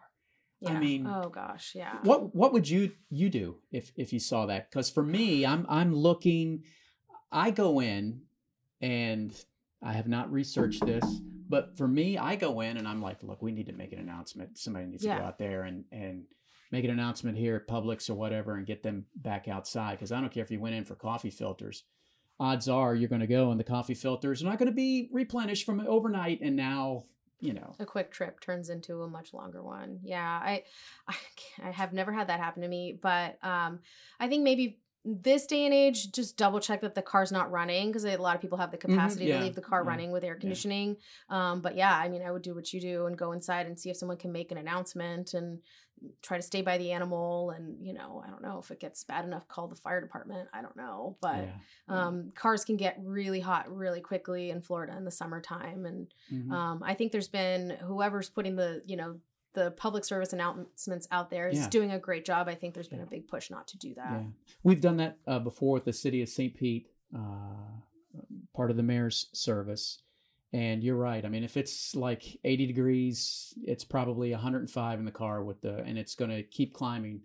Yeah. 0.60 0.70
I 0.72 0.78
mean, 0.78 1.06
oh 1.06 1.30
gosh, 1.30 1.72
yeah. 1.74 1.96
What 2.02 2.34
what 2.34 2.52
would 2.52 2.68
you 2.68 2.92
you 3.08 3.30
do 3.30 3.56
if 3.72 3.92
if 3.96 4.12
you 4.12 4.20
saw 4.20 4.44
that? 4.46 4.70
Because 4.70 4.90
for 4.90 5.02
me, 5.02 5.46
I'm 5.46 5.64
I'm 5.70 5.94
looking. 5.94 6.64
I 7.32 7.50
go 7.50 7.80
in, 7.80 8.22
and 8.80 9.32
I 9.82 9.92
have 9.92 10.08
not 10.08 10.32
researched 10.32 10.84
this, 10.84 11.04
but 11.48 11.76
for 11.76 11.88
me, 11.88 12.18
I 12.18 12.36
go 12.36 12.60
in 12.60 12.76
and 12.76 12.86
I'm 12.86 13.02
like, 13.02 13.22
look, 13.22 13.42
we 13.42 13.52
need 13.52 13.66
to 13.66 13.72
make 13.72 13.92
an 13.92 13.98
announcement. 13.98 14.58
Somebody 14.58 14.86
needs 14.86 15.02
to 15.02 15.08
go 15.08 15.14
out 15.24 15.38
there 15.38 15.62
and 15.62 15.84
and 15.92 16.24
make 16.70 16.84
an 16.84 16.90
announcement 16.90 17.36
here 17.36 17.56
at 17.56 17.66
Publix 17.66 18.08
or 18.08 18.14
whatever, 18.14 18.56
and 18.56 18.66
get 18.66 18.82
them 18.82 19.06
back 19.16 19.48
outside. 19.48 19.92
Because 19.92 20.12
I 20.12 20.20
don't 20.20 20.32
care 20.32 20.44
if 20.44 20.50
you 20.50 20.60
went 20.60 20.74
in 20.74 20.84
for 20.84 20.94
coffee 20.94 21.30
filters. 21.30 21.84
Odds 22.38 22.68
are 22.68 22.94
you're 22.94 23.08
going 23.08 23.20
to 23.20 23.26
go 23.26 23.50
and 23.50 23.60
the 23.60 23.64
coffee 23.64 23.94
filters 23.94 24.42
are 24.42 24.46
not 24.46 24.58
going 24.58 24.70
to 24.70 24.74
be 24.74 25.10
replenished 25.12 25.66
from 25.66 25.80
overnight, 25.86 26.40
and 26.40 26.56
now 26.56 27.04
you 27.40 27.54
know. 27.54 27.74
a 27.78 27.86
quick 27.86 28.12
trip 28.12 28.40
turns 28.40 28.70
into 28.70 29.02
a 29.02 29.08
much 29.08 29.32
longer 29.32 29.62
one. 29.62 29.98
Yeah, 30.02 30.40
I, 30.42 30.64
I, 31.08 31.14
I 31.64 31.70
have 31.70 31.92
never 31.92 32.12
had 32.12 32.28
that 32.28 32.40
happen 32.40 32.62
to 32.62 32.68
me, 32.68 32.98
but 33.00 33.38
um, 33.42 33.80
I 34.18 34.28
think 34.28 34.44
maybe 34.44 34.78
this 35.04 35.46
day 35.46 35.64
and 35.64 35.72
age, 35.72 36.12
just 36.12 36.36
double 36.36 36.60
check 36.60 36.82
that 36.82 36.94
the 36.94 37.02
car's 37.02 37.32
not 37.32 37.50
running 37.50 37.88
because 37.88 38.04
a 38.04 38.16
lot 38.16 38.34
of 38.34 38.42
people 38.42 38.58
have 38.58 38.70
the 38.70 38.76
capacity 38.76 39.26
yeah, 39.26 39.38
to 39.38 39.44
leave 39.44 39.54
the 39.54 39.60
car 39.62 39.82
yeah, 39.82 39.88
running 39.88 40.10
with 40.10 40.24
air 40.24 40.34
conditioning. 40.34 40.96
Um, 41.30 41.60
but 41.62 41.74
yeah, 41.74 41.96
I 41.96 42.08
mean, 42.08 42.22
I 42.22 42.30
would 42.30 42.42
do 42.42 42.54
what 42.54 42.72
you 42.72 42.80
do 42.80 43.06
and 43.06 43.16
go 43.16 43.32
inside 43.32 43.66
and 43.66 43.78
see 43.78 43.90
if 43.90 43.96
someone 43.96 44.18
can 44.18 44.30
make 44.32 44.52
an 44.52 44.58
announcement 44.58 45.32
and 45.32 45.60
try 46.22 46.36
to 46.36 46.42
stay 46.42 46.60
by 46.60 46.76
the 46.76 46.92
animal. 46.92 47.50
And 47.50 47.84
you 47.86 47.94
know, 47.94 48.22
I 48.26 48.30
don't 48.30 48.42
know 48.42 48.58
if 48.58 48.70
it 48.70 48.80
gets 48.80 49.02
bad 49.04 49.24
enough, 49.24 49.48
call 49.48 49.68
the 49.68 49.74
fire 49.74 50.00
department. 50.02 50.48
I 50.52 50.60
don't 50.60 50.76
know, 50.76 51.16
but 51.22 51.36
yeah. 51.36 51.52
yeah. 51.88 52.06
um, 52.06 52.32
cars 52.34 52.64
can 52.64 52.76
get 52.76 52.98
really 53.02 53.40
hot 53.40 53.74
really 53.74 54.00
quickly 54.00 54.50
in 54.50 54.60
Florida 54.60 54.94
in 54.96 55.04
the 55.04 55.10
summertime 55.10 55.86
and 55.86 56.08
Mhm. 56.32 56.52
um, 56.52 56.82
I 56.82 56.94
think 56.94 57.12
there's 57.12 57.28
been 57.28 57.70
whoever's 57.82 58.28
putting 58.28 58.56
the 58.56 58.82
you 58.86 58.96
know 58.96 59.18
the 59.52 59.70
public 59.72 60.04
service 60.04 60.32
announcements 60.32 61.08
out 61.10 61.30
there 61.30 61.48
is 61.48 61.58
Yeah. 61.58 61.68
doing 61.70 61.90
a 61.92 61.98
great 61.98 62.24
job. 62.24 62.48
I 62.48 62.54
think 62.54 62.74
there's 62.74 62.88
been 62.88 63.00
a 63.00 63.06
big 63.06 63.26
push 63.28 63.50
not 63.50 63.66
to 63.68 63.78
do 63.78 63.94
that. 63.94 64.20
Yeah, 64.20 64.26
we've 64.62 64.80
done 64.80 64.96
that 64.98 65.18
uh, 65.26 65.38
before 65.40 65.74
with 65.74 65.84
the 65.84 65.92
city 65.92 66.22
of 66.22 66.28
St. 66.28 66.54
Pete, 66.54 66.88
uh, 67.14 67.18
part 68.54 68.70
of 68.70 68.76
the 68.76 68.82
mayor's 68.82 69.28
service. 69.32 70.02
And 70.52 70.82
you're 70.82 70.96
right. 70.96 71.24
I 71.24 71.28
mean, 71.28 71.44
if 71.44 71.56
it's 71.56 71.94
like 71.94 72.38
80 72.44 72.66
degrees, 72.66 73.54
it's 73.62 73.84
probably 73.84 74.32
105 74.32 74.98
in 74.98 75.04
the 75.04 75.12
car 75.12 75.44
with 75.44 75.60
the, 75.60 75.78
and 75.84 75.96
it's 75.96 76.14
going 76.16 76.30
to 76.30 76.42
keep 76.42 76.74
climbing 76.74 77.20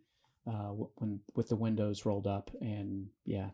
uh, 0.47 0.69
when 0.97 1.19
with 1.35 1.49
the 1.49 1.55
windows 1.55 2.05
rolled 2.05 2.27
up. 2.27 2.51
And 2.61 3.07
yeah, 3.25 3.49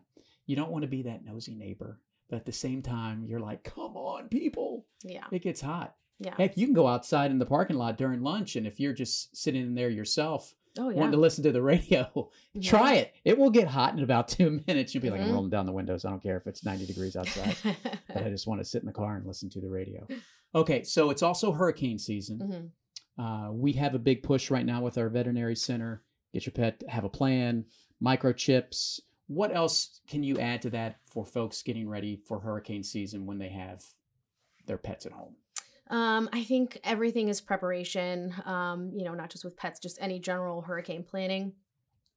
you 0.46 0.56
don't 0.56 0.70
want 0.70 0.82
to 0.82 0.88
be 0.88 1.02
that 1.04 1.24
nosy 1.24 1.54
neighbor, 1.54 2.00
but 2.28 2.36
at 2.36 2.44
the 2.44 2.52
same 2.52 2.82
time, 2.82 3.24
you're 3.24 3.40
like, 3.40 3.64
come 3.64 3.96
on, 3.96 4.28
people, 4.28 4.84
Yeah, 5.02 5.24
it 5.30 5.40
gets 5.42 5.62
hot. 5.62 5.96
Yeah. 6.24 6.34
Heck, 6.36 6.56
you 6.56 6.66
can 6.66 6.74
go 6.74 6.86
outside 6.86 7.30
in 7.30 7.38
the 7.38 7.46
parking 7.46 7.76
lot 7.76 7.96
during 7.98 8.22
lunch, 8.22 8.56
and 8.56 8.66
if 8.66 8.78
you're 8.80 8.92
just 8.92 9.36
sitting 9.36 9.62
in 9.62 9.74
there 9.74 9.88
yourself, 9.90 10.54
Oh 10.78 10.88
yeah. 10.88 10.96
wanting 10.96 11.12
to 11.12 11.18
listen 11.18 11.42
to 11.44 11.52
the 11.52 11.60
radio, 11.62 12.30
Yeah. 12.54 12.70
try 12.70 12.94
it. 12.94 13.14
It 13.24 13.36
will 13.38 13.50
get 13.50 13.68
hot 13.68 13.94
in 13.96 14.02
about 14.02 14.28
two 14.36 14.60
minutes. 14.66 14.94
You'll 14.94 15.02
be 15.02 15.10
like, 15.10 15.20
I'm 15.20 15.28
Mhm. 15.28 15.32
rolling 15.34 15.50
down 15.50 15.66
the 15.66 15.72
windows. 15.72 16.04
I 16.04 16.10
don't 16.10 16.22
care 16.22 16.36
if 16.38 16.46
it's 16.46 16.64
90 16.64 16.86
degrees 16.86 17.14
outside, 17.16 17.56
but 18.08 18.24
I 18.24 18.30
just 18.30 18.46
want 18.46 18.60
to 18.60 18.64
sit 18.64 18.82
in 18.82 18.86
the 18.86 18.92
car 18.92 19.16
and 19.16 19.26
listen 19.26 19.50
to 19.50 19.60
the 19.60 19.68
radio. 19.68 20.06
Okay, 20.54 20.82
so 20.82 21.10
it's 21.10 21.22
also 21.22 21.52
hurricane 21.52 21.98
season. 21.98 22.72
Mhm. 23.18 23.48
Uh, 23.48 23.52
we 23.52 23.72
have 23.74 23.94
a 23.94 23.98
big 23.98 24.22
push 24.22 24.50
right 24.50 24.64
now 24.64 24.80
with 24.82 24.96
our 24.96 25.08
veterinary 25.10 25.56
center. 25.56 26.02
Get 26.32 26.46
your 26.46 26.52
pet, 26.54 26.82
have 26.88 27.04
a 27.04 27.10
plan, 27.10 27.66
microchips. 28.02 29.00
What 29.28 29.54
else 29.54 30.00
can 30.08 30.22
you 30.22 30.38
add 30.38 30.62
to 30.62 30.70
that 30.70 30.96
for 31.06 31.24
folks 31.24 31.62
getting 31.62 31.88
ready 31.88 32.16
for 32.16 32.40
hurricane 32.40 32.82
season 32.82 33.26
when 33.26 33.38
they 33.38 33.48
have 33.50 33.84
their 34.66 34.78
pets 34.78 35.06
at 35.06 35.12
home? 35.12 35.36
Um, 35.92 36.28
I 36.32 36.42
think 36.42 36.80
everything 36.84 37.28
is 37.28 37.40
preparation. 37.40 38.34
Um, 38.46 38.90
you 38.96 39.04
know, 39.04 39.14
not 39.14 39.30
just 39.30 39.44
with 39.44 39.56
pets, 39.56 39.78
just 39.78 39.98
any 40.00 40.18
general 40.18 40.62
hurricane 40.62 41.04
planning. 41.04 41.52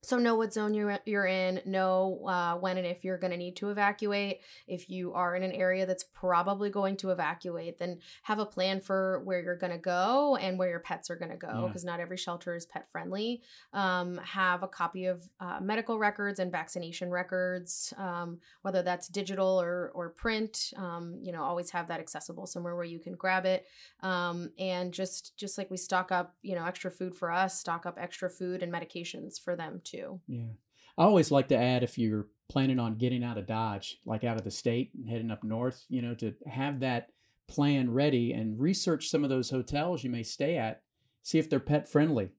So 0.06 0.18
know 0.18 0.36
what 0.36 0.54
zone 0.54 0.74
you're 0.74 1.00
you're 1.06 1.26
in. 1.26 1.62
Know 1.66 2.22
uh, 2.28 2.56
when 2.58 2.78
and 2.78 2.86
if 2.86 3.04
you're 3.04 3.18
going 3.18 3.32
to 3.32 3.38
need 3.38 3.56
to 3.58 3.70
evacuate. 3.72 4.42
If 4.68 4.90
you 4.90 5.14
are 5.14 5.36
in 5.36 5.44
an 5.44 5.52
area 5.52 5.86
that's 5.86 6.04
probably 6.04 6.70
going 6.70 6.98
to 6.98 7.10
evacuate, 7.10 7.80
then 7.80 8.00
have 8.24 8.40
a 8.40 8.46
plan 8.46 8.82
for 8.82 9.22
where 9.24 9.42
you're 9.42 9.58
going 9.58 9.72
to 9.74 9.80
go 9.80 10.36
and 10.36 10.60
where 10.60 10.70
your 10.70 10.80
pets 10.80 11.10
are 11.10 11.16
going 11.16 11.32
to 11.32 11.38
go, 11.38 11.62
Yeah. 11.62 11.68
because 11.68 11.84
not 11.84 12.00
every 12.00 12.18
shelter 12.18 12.54
is 12.56 12.66
pet 12.66 12.90
friendly. 12.92 13.42
Um, 13.74 14.18
have 14.24 14.62
a 14.62 14.68
copy 14.68 15.06
of 15.06 15.28
uh, 15.40 15.60
medical 15.62 15.98
records 15.98 16.40
and 16.40 16.52
vaccination 16.52 17.10
records, 17.10 17.94
um, 17.98 18.40
whether 18.62 18.84
that's 18.84 19.08
digital 19.08 19.60
or 19.60 19.92
or 19.96 20.10
print. 20.10 20.72
Um, 20.78 21.18
you 21.22 21.32
know, 21.32 21.44
always 21.44 21.72
have 21.72 21.88
that 21.88 22.00
accessible 22.00 22.46
somewhere 22.46 22.76
where 22.76 22.86
you 22.86 23.00
can 23.00 23.14
grab 23.16 23.46
it. 23.46 23.66
Um, 24.02 24.52
and 24.60 24.94
just 24.94 25.36
just 25.38 25.58
like 25.58 25.72
we 25.72 25.78
stock 25.78 26.12
up, 26.12 26.36
you 26.44 26.54
know, 26.56 26.66
extra 26.66 26.92
food 26.92 27.16
for 27.16 27.32
us, 27.32 27.60
stock 27.60 27.86
up 27.86 27.98
extra 28.00 28.30
food 28.30 28.62
and 28.62 28.72
medications 28.72 29.42
for 29.42 29.56
them 29.56 29.82
too. 29.84 29.95
Yeah. 30.28 30.54
I 30.98 31.04
always 31.04 31.32
like 31.32 31.50
to 31.50 31.58
add 31.58 31.84
if 31.84 31.98
you're 31.98 32.28
planning 32.50 32.80
on 32.80 32.98
getting 32.98 33.24
out 33.24 33.38
of 33.38 33.48
Dodge, 33.48 33.98
like 34.06 34.24
out 34.24 34.38
of 34.38 34.44
the 34.44 34.52
state 34.52 34.92
and 34.96 35.10
heading 35.10 35.32
up 35.32 35.44
north, 35.44 35.84
you 35.90 36.02
know, 36.02 36.14
to 36.16 36.34
have 36.48 36.80
that 36.80 37.10
plan 37.48 37.92
ready 37.92 38.34
and 38.34 38.60
research 38.60 39.10
some 39.10 39.24
of 39.24 39.30
those 39.30 39.50
hotels 39.50 40.04
you 40.04 40.10
may 40.10 40.24
stay 40.24 40.58
at, 40.58 40.82
see 41.24 41.40
if 41.40 41.50
they're 41.50 41.60
pet 41.60 41.88
friendly. 41.88 42.32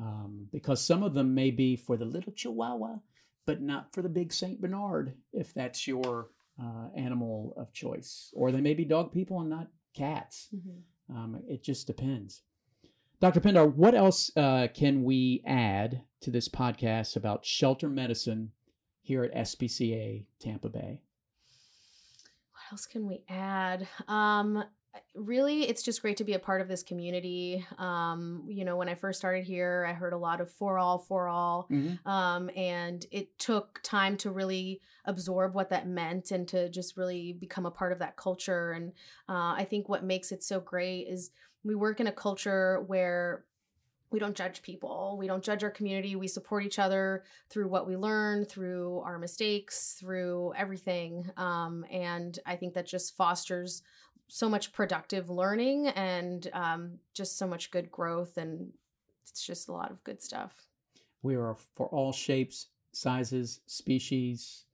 Um, 0.00 0.46
because 0.50 0.82
some 0.82 1.02
of 1.02 1.12
them 1.12 1.34
may 1.34 1.50
be 1.50 1.76
for 1.76 1.96
the 1.96 2.06
little 2.06 2.32
Chihuahua, 2.32 2.96
but 3.46 3.60
not 3.60 3.92
for 3.92 4.00
the 4.00 4.08
big 4.08 4.32
St. 4.32 4.60
Bernard, 4.60 5.14
if 5.32 5.52
that's 5.52 5.86
your 5.86 6.28
uh, 6.62 6.88
animal 6.96 7.52
of 7.56 7.72
choice. 7.72 8.32
Or 8.32 8.50
they 8.50 8.62
may 8.62 8.72
be 8.72 8.84
dog 8.86 9.12
people 9.12 9.40
and 9.40 9.50
not 9.50 9.68
cats. 9.94 10.48
Um, 11.10 11.42
it 11.48 11.62
just 11.62 11.86
depends. 11.86 12.42
Dr. 13.20 13.40
Pindar, 13.40 13.70
what 13.74 13.94
else 13.94 14.30
uh, 14.36 14.68
can 14.72 15.04
we 15.04 15.42
add 15.46 16.02
to 16.22 16.30
this 16.30 16.48
podcast 16.48 17.16
about 17.16 17.44
shelter 17.44 17.88
medicine 17.88 18.52
here 19.02 19.24
at 19.24 19.34
SPCA 19.34 20.24
Tampa 20.40 20.70
Bay? 20.70 21.02
What 22.52 22.62
else 22.72 22.86
can 22.86 23.06
we 23.06 23.22
add? 23.28 23.86
Um, 24.08 24.64
really 25.14 25.68
it's 25.68 25.82
just 25.84 26.02
great 26.02 26.16
to 26.16 26.24
be 26.24 26.32
a 26.34 26.38
part 26.38 26.60
of 26.60 26.66
this 26.66 26.82
community 26.82 27.64
um 27.78 28.44
you 28.48 28.64
know 28.64 28.76
when 28.76 28.88
i 28.88 28.94
first 28.96 29.20
started 29.20 29.44
here 29.44 29.86
i 29.88 29.92
heard 29.92 30.12
a 30.12 30.18
lot 30.18 30.40
of 30.40 30.50
for 30.50 30.78
all 30.78 30.98
for 30.98 31.28
all 31.28 31.68
Mhm. 31.70 32.04
um 32.06 32.50
and 32.56 33.06
it 33.12 33.38
took 33.38 33.80
time 33.84 34.16
to 34.16 34.32
really 34.32 34.80
absorb 35.04 35.54
what 35.54 35.70
that 35.70 35.86
meant 35.86 36.32
and 36.32 36.48
to 36.48 36.68
just 36.68 36.96
really 36.96 37.32
become 37.32 37.66
a 37.66 37.70
part 37.70 37.92
of 37.92 38.00
that 38.00 38.16
culture 38.16 38.72
and 38.72 38.90
uh, 39.28 39.54
i 39.56 39.64
think 39.68 39.88
what 39.88 40.02
makes 40.02 40.32
it 40.32 40.42
so 40.42 40.58
great 40.58 41.06
is 41.06 41.30
we 41.64 41.74
work 41.74 42.00
in 42.00 42.06
a 42.06 42.12
culture 42.12 42.82
where 42.86 43.44
we 44.10 44.18
don't 44.18 44.36
judge 44.36 44.62
people. 44.62 45.16
We 45.18 45.26
don't 45.26 45.44
judge 45.44 45.62
our 45.62 45.70
community. 45.70 46.16
We 46.16 46.26
support 46.26 46.64
each 46.64 46.78
other 46.78 47.22
through 47.48 47.68
what 47.68 47.86
we 47.86 47.96
learn 47.96 48.44
through 48.44 49.00
our 49.00 49.18
mistakes 49.18 49.96
through 49.98 50.52
everything. 50.56 51.30
Um, 51.36 51.84
and 51.90 52.38
i 52.46 52.56
think 52.56 52.74
that 52.74 52.86
just 52.86 53.16
fosters 53.16 53.82
so 54.28 54.48
much 54.48 54.72
productive 54.72 55.28
learning 55.28 55.88
and 55.88 56.48
um, 56.52 56.98
just 57.14 57.36
so 57.36 57.46
much 57.46 57.70
good 57.70 57.90
growth 57.90 58.36
and 58.36 58.70
it's 59.28 59.44
just 59.44 59.68
a 59.68 59.72
lot 59.72 59.90
of 59.90 60.02
good 60.04 60.22
stuff. 60.22 60.54
We 61.22 61.36
are 61.36 61.56
for 61.74 61.86
all 61.88 62.12
shapes, 62.12 62.68
sizes, 62.92 63.60
species. 63.66 64.64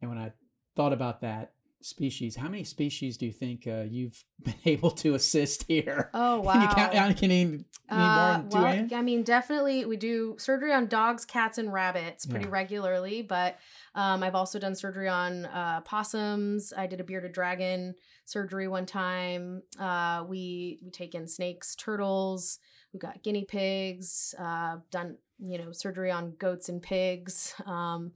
And 0.00 0.10
when 0.10 0.18
I 0.18 0.32
thought 0.76 0.92
about 0.92 1.20
that 1.20 1.52
species, 1.82 2.36
how 2.36 2.48
many 2.48 2.64
species 2.64 3.16
do 3.16 3.26
you 3.26 3.32
think 3.32 3.66
uh, 3.66 3.84
you've 3.88 4.22
been 4.42 4.54
able 4.64 4.90
to 4.92 5.14
assist 5.14 5.64
here? 5.68 6.10
oh 6.14 6.40
wow 6.42 6.52
Can 6.52 6.62
you 6.62 6.68
count? 6.92 7.16
Can 7.16 7.30
you 7.30 7.46
need, 7.46 7.50
need 7.50 7.64
more 7.90 7.96
Uh, 8.34 8.42
well, 8.50 8.66
hands? 8.66 8.92
I 8.92 9.02
mean, 9.02 9.22
definitely, 9.22 9.84
we 9.84 9.96
do 9.96 10.36
surgery 10.38 10.72
on 10.72 10.86
dogs, 10.86 11.24
cats, 11.24 11.58
and 11.58 11.72
rabbits 11.72 12.26
pretty 12.26 12.44
Yeah. 12.46 12.50
regularly. 12.52 13.22
But 13.22 13.58
um, 13.94 14.22
I've 14.22 14.34
also 14.34 14.58
done 14.58 14.74
surgery 14.74 15.08
on 15.08 15.46
uh, 15.46 15.80
possums. 15.80 16.72
I 16.76 16.86
did 16.86 17.00
a 17.00 17.04
bearded 17.04 17.32
dragon 17.32 17.94
surgery 18.26 18.68
one 18.68 18.86
time. 18.86 19.62
Uh, 19.78 20.24
we 20.28 20.78
we 20.84 20.90
take 20.90 21.14
in 21.14 21.26
snakes, 21.26 21.74
turtles. 21.74 22.58
We've 22.92 23.02
got 23.02 23.22
guinea 23.22 23.44
pigs. 23.44 24.34
Uh, 24.38 24.76
done 24.90 25.16
you 25.38 25.58
know 25.58 25.72
surgery 25.72 26.10
on 26.10 26.34
goats 26.38 26.68
and 26.68 26.82
pigs. 26.82 27.54
Um, 27.66 28.12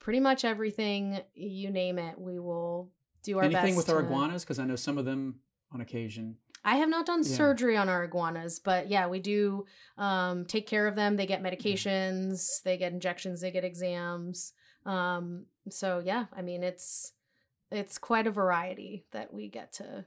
pretty 0.00 0.20
much 0.20 0.44
everything 0.44 1.20
you 1.34 1.70
name 1.70 1.98
it, 1.98 2.18
we 2.18 2.38
will 2.38 2.88
do 3.22 3.38
our 3.38 3.44
Anything 3.44 3.76
with 3.76 3.88
our 3.88 4.00
to- 4.00 4.06
iguanas? 4.06 4.44
Because 4.44 4.58
I 4.58 4.64
know 4.64 4.76
some 4.76 4.98
of 4.98 5.04
them 5.04 5.40
on 5.72 5.80
occasion. 5.80 6.36
I 6.64 6.76
have 6.76 6.88
not 6.88 7.06
done 7.06 7.22
Yeah. 7.24 7.36
surgery 7.36 7.76
on 7.76 7.88
our 7.88 8.04
iguanas, 8.04 8.58
but 8.58 8.88
yeah, 8.88 9.06
we 9.06 9.20
do 9.20 9.64
um, 9.96 10.44
take 10.44 10.66
care 10.66 10.86
of 10.86 10.96
them. 10.96 11.16
They 11.16 11.26
get 11.26 11.42
medications, 11.42 12.62
they 12.62 12.76
get 12.76 12.92
injections, 12.92 13.40
they 13.40 13.50
get 13.50 13.64
exams. 13.64 14.52
Um, 14.84 15.46
so 15.70 16.00
yeah, 16.04 16.26
I 16.36 16.42
mean 16.42 16.62
it's 16.62 17.12
it's 17.70 17.98
quite 17.98 18.26
a 18.26 18.30
variety 18.30 19.04
that 19.12 19.32
we 19.32 19.48
get 19.48 19.72
to. 19.74 20.04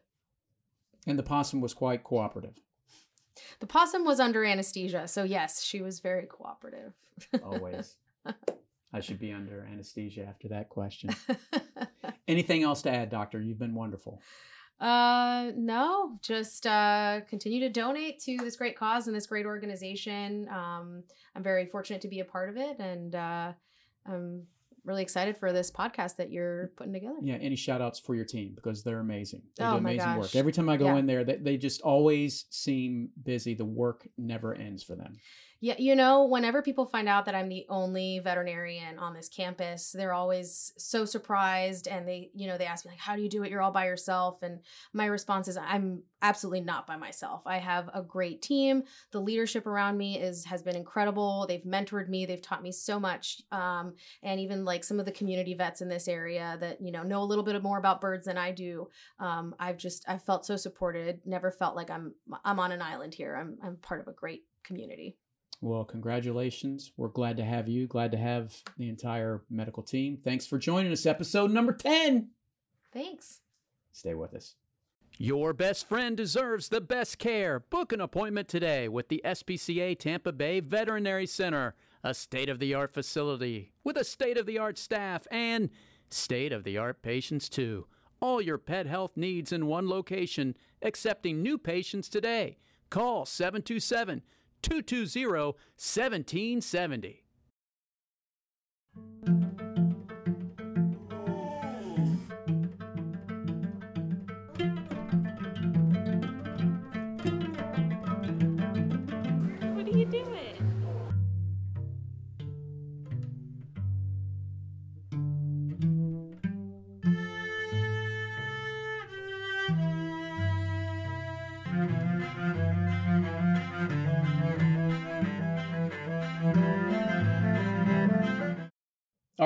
And 1.08 1.18
the 1.18 1.24
possum 1.24 1.62
was 1.62 1.74
quite 1.74 2.04
cooperative. 2.04 2.56
The 3.60 3.68
possum 3.68 4.04
was 4.04 4.20
under 4.20 4.44
anesthesia, 4.44 5.08
so 5.08 5.24
yes, 5.24 5.64
she 5.64 5.82
was 5.82 6.00
very 6.00 6.26
cooperative. 6.26 6.94
Always. 7.44 7.96
I 8.94 9.00
should 9.00 9.20
be 9.20 9.32
under 9.32 9.68
anesthesia 9.72 10.26
after 10.28 10.48
that 10.50 10.70
question. 10.70 11.12
Anything 12.28 12.64
else 12.64 12.82
to 12.84 12.92
add, 12.92 13.10
Doctor? 13.10 13.42
You've 13.42 13.60
been 13.60 13.74
wonderful. 13.76 14.22
Uh, 14.80 15.52
no, 15.56 16.18
just 16.22 16.66
uh, 16.66 17.22
continue 17.30 17.60
to 17.60 17.70
donate 17.70 18.20
to 18.22 18.38
this 18.38 18.56
great 18.56 18.76
cause 18.78 19.08
and 19.08 19.16
this 19.16 19.28
great 19.28 19.46
organization. 19.46 20.48
Um, 20.50 21.04
I'm 21.36 21.44
very 21.44 21.66
fortunate 21.68 22.02
to 22.02 22.08
be 22.08 22.20
a 22.20 22.26
part 22.26 22.50
of 22.50 22.58
it, 22.58 22.80
and 22.80 23.14
uh, 23.16 23.54
I'm 24.08 24.44
really 24.84 25.04
excited 25.04 25.38
for 25.38 25.54
this 25.54 25.70
podcast 25.70 26.16
that 26.16 26.32
you're 26.32 26.72
putting 26.76 26.94
together. 26.94 27.18
Yeah, 27.22 27.36
any 27.36 27.56
shout 27.56 27.82
outs 27.82 28.00
for 28.00 28.16
your 28.16 28.26
team 28.26 28.54
because 28.56 28.84
they're 28.84 29.00
amazing. 29.00 29.44
They 29.56 29.64
Oh 29.64 29.72
do 29.74 29.78
amazing 29.78 30.16
work. 30.16 30.36
Every 30.36 30.52
time 30.52 30.68
I 30.68 30.78
go 30.78 30.86
Yeah. 30.86 30.98
in 30.98 31.06
there, 31.06 31.24
they, 31.24 31.36
they 31.36 31.58
just 31.58 31.82
always 31.82 32.46
seem 32.50 33.10
busy. 33.24 33.54
The 33.54 33.64
work 33.66 34.08
never 34.18 34.56
ends 34.56 34.82
for 34.82 34.96
them. 34.96 35.18
Yeah, 35.64 35.76
you 35.78 35.96
know, 35.96 36.26
whenever 36.26 36.64
people 36.64 36.88
find 36.88 37.08
out 37.08 37.26
that 37.26 37.36
I'm 37.36 37.48
the 37.48 37.68
only 37.70 38.18
veterinarian 38.18 38.98
on 38.98 39.14
this 39.14 39.30
campus, 39.30 39.92
they're 39.92 40.12
always 40.12 40.74
so 40.76 41.06
surprised 41.06 41.88
and 41.88 42.08
they, 42.08 42.32
you 42.34 42.48
know, 42.48 42.58
they 42.58 42.66
ask 42.66 42.84
me 42.84 42.90
like, 42.90 43.00
"How 43.00 43.16
do 43.16 43.22
you 43.22 43.30
do 43.30 43.44
it? 43.44 43.52
You're 43.52 43.62
all 43.62 43.72
by 43.72 43.86
yourself?" 43.86 44.42
And 44.42 44.62
my 44.92 45.06
response 45.06 45.48
is, 45.48 45.58
"I'm 45.58 46.02
absolutely 46.24 46.62
not 46.62 46.88
by 46.88 46.96
myself. 46.98 47.44
I 47.46 47.58
have 47.60 47.92
a 47.94 48.02
great 48.02 48.42
team. 48.42 48.86
The 49.12 49.22
leadership 49.22 49.68
around 49.68 50.00
me 50.00 50.20
is 50.20 50.46
has 50.46 50.64
been 50.64 50.76
incredible. 50.76 51.46
They've 51.48 51.62
mentored 51.64 52.10
me. 52.10 52.26
They've 52.26 52.42
taught 52.42 52.64
me 52.64 52.72
so 52.72 53.00
much. 53.00 53.44
Um, 53.52 53.94
and 54.24 54.40
even 54.40 54.66
like 54.66 54.84
some 54.84 55.00
of 55.00 55.06
the 55.06 55.12
community 55.12 55.54
vets 55.54 55.82
in 55.82 55.90
this 55.90 56.08
area 56.08 56.58
that 56.60 56.82
you 56.82 56.92
know 56.92 57.04
know 57.04 57.22
a 57.22 57.30
little 57.30 57.44
bit 57.44 57.62
more 57.62 57.78
about 57.78 58.02
birds 58.02 58.26
than 58.26 58.38
I 58.38 58.52
do. 58.52 58.90
Um, 59.20 59.54
I've 59.60 59.78
just 59.78 60.06
I've 60.10 60.24
felt 60.24 60.44
so 60.44 60.56
supported. 60.56 61.22
Never 61.24 61.52
felt 61.52 61.76
like 61.76 61.92
I'm 61.92 62.16
I'm 62.44 62.60
on 62.60 62.72
an 62.72 62.82
island 62.82 63.14
here. 63.14 63.36
I'm 63.36 63.60
I'm 63.64 63.76
part 63.78 64.02
of 64.02 64.08
a 64.08 64.14
great 64.14 64.44
community." 64.64 65.18
Well, 65.62 65.84
congratulations. 65.84 66.92
We're 66.98 67.10
glad 67.10 67.38
to 67.38 67.46
have 67.46 67.68
you. 67.68 67.86
Glad 67.86 68.12
to 68.14 68.18
have 68.18 68.56
the 68.78 68.90
entire 68.90 69.44
medical 69.50 69.84
team. 69.84 70.18
Thanks 70.24 70.48
for 70.48 70.58
joining 70.58 70.92
us, 70.92 71.06
episode 71.06 71.52
number 71.52 71.72
10. 71.72 72.30
Thanks. 72.92 73.42
Stay 73.92 74.16
with 74.16 74.34
us. 74.34 74.56
Your 75.20 75.54
best 75.54 75.88
friend 75.88 76.18
deserves 76.18 76.70
the 76.70 76.82
best 76.82 77.20
care. 77.20 77.60
Book 77.60 77.94
an 77.94 78.02
appointment 78.02 78.48
today 78.48 78.88
with 78.88 79.10
the 79.10 79.22
SPCA 79.24 80.00
Tampa 80.00 80.32
Bay 80.32 80.62
Veterinary 80.62 81.28
Center, 81.28 81.76
a 82.04 82.16
state 82.16 82.50
of 82.50 82.58
the 82.58 82.74
art 82.74 82.92
facility 82.92 83.72
with 83.84 83.98
a 83.98 84.04
state 84.04 84.40
of 84.40 84.48
the 84.48 84.58
art 84.58 84.80
staff 84.80 85.28
and 85.30 85.70
state 86.10 86.52
of 86.52 86.64
the 86.64 86.80
art 86.80 87.04
patients, 87.04 87.50
too. 87.50 87.86
All 88.20 88.42
your 88.42 88.58
pet 88.58 88.88
health 88.88 89.16
needs 89.16 89.52
in 89.52 89.68
one 89.68 89.88
location, 89.88 90.56
accepting 90.82 91.44
new 91.44 91.60
patients 91.60 92.10
today. 92.10 92.58
Call 92.90 93.26
727 93.28 94.24
220 94.62 95.56
1770. 95.78 97.24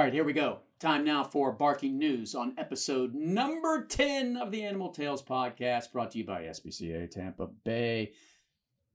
Right, 0.06 0.14
here 0.14 0.24
we 0.24 0.34
go. 0.34 0.60
Time 0.78 1.04
now 1.04 1.24
for 1.24 1.52
Barking 1.52 1.98
News 1.98 2.36
on 2.36 2.54
episode 2.60 3.16
number 3.16 3.88
10 3.88 4.38
of 4.38 4.52
the 4.52 4.64
Animal 4.64 4.90
Tails 4.90 5.24
podcast, 5.24 5.92
brought 5.92 6.12
to 6.12 6.20
you 6.20 6.24
by 6.24 6.44
SPCA 6.44 7.10
Tampa 7.10 7.48
Bay. 7.48 8.12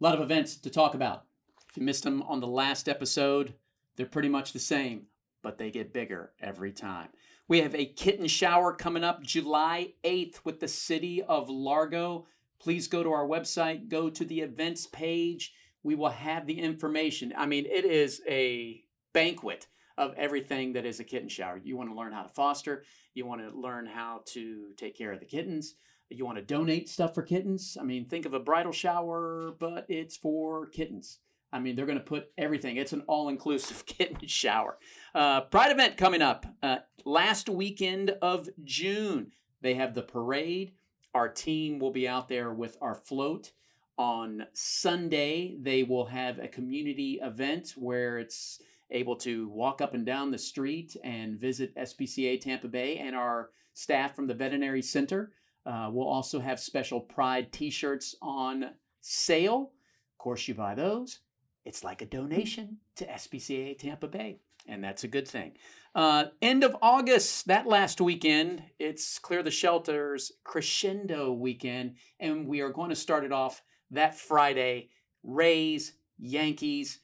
A 0.00 0.04
lot 0.04 0.14
of 0.14 0.20
events 0.20 0.54
to 0.58 0.70
talk 0.70 0.94
about. 0.94 1.24
If 1.68 1.76
you 1.76 1.82
missed 1.82 2.04
them 2.04 2.22
on 2.22 2.38
the 2.38 2.46
last 2.46 2.88
episode, 2.88 3.54
they're 3.96 4.06
pretty 4.06 4.28
much 4.28 4.52
the 4.52 4.60
same, 4.60 5.06
but 5.42 5.58
they 5.58 5.72
get 5.72 5.92
bigger 5.92 6.30
every 6.40 6.70
time. 6.70 7.08
We 7.48 7.60
have 7.62 7.74
a 7.74 7.86
kitten 7.86 8.28
shower 8.28 8.72
coming 8.72 9.02
up 9.02 9.24
July 9.24 9.94
8th 10.04 10.44
with 10.44 10.60
the 10.60 10.68
city 10.68 11.24
of 11.24 11.50
Largo. 11.50 12.28
Please 12.60 12.86
go 12.86 13.02
to 13.02 13.10
our 13.10 13.26
website, 13.26 13.88
go 13.88 14.10
to 14.10 14.24
the 14.24 14.42
events 14.42 14.86
page. 14.86 15.54
We 15.82 15.96
will 15.96 16.10
have 16.10 16.46
the 16.46 16.60
information. 16.60 17.32
I 17.36 17.46
mean, 17.46 17.66
it 17.66 17.84
is 17.84 18.22
a 18.28 18.84
banquet 19.12 19.66
of 19.98 20.14
everything 20.16 20.72
that 20.74 20.86
is 20.86 21.00
a 21.00 21.04
kitten 21.04 21.28
shower. 21.28 21.60
You 21.62 21.76
want 21.76 21.90
to 21.90 21.96
learn 21.96 22.12
how 22.12 22.22
to 22.22 22.28
foster, 22.28 22.84
you 23.14 23.26
want 23.26 23.40
to 23.40 23.58
learn 23.58 23.86
how 23.86 24.22
to 24.26 24.72
take 24.76 24.96
care 24.96 25.12
of 25.12 25.20
the 25.20 25.26
kittens, 25.26 25.74
you 26.10 26.24
want 26.24 26.38
to 26.38 26.44
donate 26.44 26.88
stuff 26.88 27.14
for 27.14 27.22
kittens. 27.22 27.76
I 27.80 27.84
mean, 27.84 28.04
think 28.04 28.26
of 28.26 28.34
a 28.34 28.40
bridal 28.40 28.72
shower, 28.72 29.54
but 29.58 29.86
it's 29.88 30.16
for 30.16 30.66
kittens. 30.66 31.18
I 31.52 31.58
mean, 31.58 31.74
they're 31.74 31.86
going 31.86 31.98
to 31.98 32.04
put 32.04 32.30
everything. 32.38 32.76
It's 32.76 32.92
an 32.92 33.02
all 33.06 33.28
inclusive 33.28 33.86
kitten 33.86 34.26
shower. 34.26 34.78
Uh, 35.14 35.42
Pride 35.42 35.72
event 35.72 35.96
coming 35.96 36.22
up 36.22 36.46
uh, 36.62 36.78
last 37.04 37.48
weekend 37.48 38.10
of 38.22 38.48
June. 38.64 39.32
They 39.60 39.74
have 39.74 39.94
the 39.94 40.02
parade. 40.02 40.72
Our 41.14 41.28
team 41.28 41.78
will 41.78 41.90
be 41.90 42.08
out 42.08 42.28
there 42.28 42.52
with 42.52 42.76
our 42.80 42.94
float. 42.94 43.52
On 43.98 44.46
Sunday, 44.54 45.56
they 45.60 45.82
will 45.82 46.06
have 46.06 46.38
a 46.38 46.48
community 46.48 47.18
event 47.22 47.74
where 47.76 48.18
it's 48.18 48.60
able 48.92 49.16
to 49.16 49.48
walk 49.48 49.80
up 49.80 49.94
and 49.94 50.04
down 50.04 50.30
the 50.30 50.38
street 50.38 50.96
and 51.04 51.38
visit 51.38 51.74
SPCA 51.76 52.40
Tampa 52.40 52.68
Bay 52.68 52.98
and 52.98 53.14
our 53.14 53.50
staff 53.74 54.14
from 54.14 54.26
the 54.26 54.34
veterinary 54.34 54.82
center. 54.82 55.32
Uh, 55.66 55.88
we'll 55.92 56.08
also 56.08 56.40
have 56.40 56.58
special 56.58 57.00
Pride 57.00 57.52
t 57.52 57.70
shirts 57.70 58.14
on 58.22 58.70
sale. 59.00 59.72
Of 60.14 60.18
course, 60.18 60.48
you 60.48 60.54
buy 60.54 60.74
those, 60.74 61.20
it's 61.64 61.84
like 61.84 62.02
a 62.02 62.06
donation 62.06 62.78
to 62.96 63.06
SPCA 63.06 63.78
Tampa 63.78 64.08
Bay, 64.08 64.40
and 64.66 64.82
that's 64.82 65.04
a 65.04 65.08
good 65.08 65.28
thing. 65.28 65.52
Uh, 65.94 66.26
end 66.40 66.64
of 66.64 66.76
August, 66.80 67.46
that 67.48 67.66
last 67.66 68.00
weekend, 68.00 68.62
it's 68.78 69.18
Clear 69.18 69.42
the 69.42 69.50
Shelters 69.50 70.32
Crescendo 70.44 71.32
weekend, 71.32 71.96
and 72.18 72.46
we 72.46 72.60
are 72.60 72.70
going 72.70 72.90
to 72.90 72.96
start 72.96 73.24
it 73.24 73.32
off 73.32 73.62
that 73.90 74.18
Friday. 74.18 74.88
Rays, 75.22 75.94
Yankees, 76.18 77.00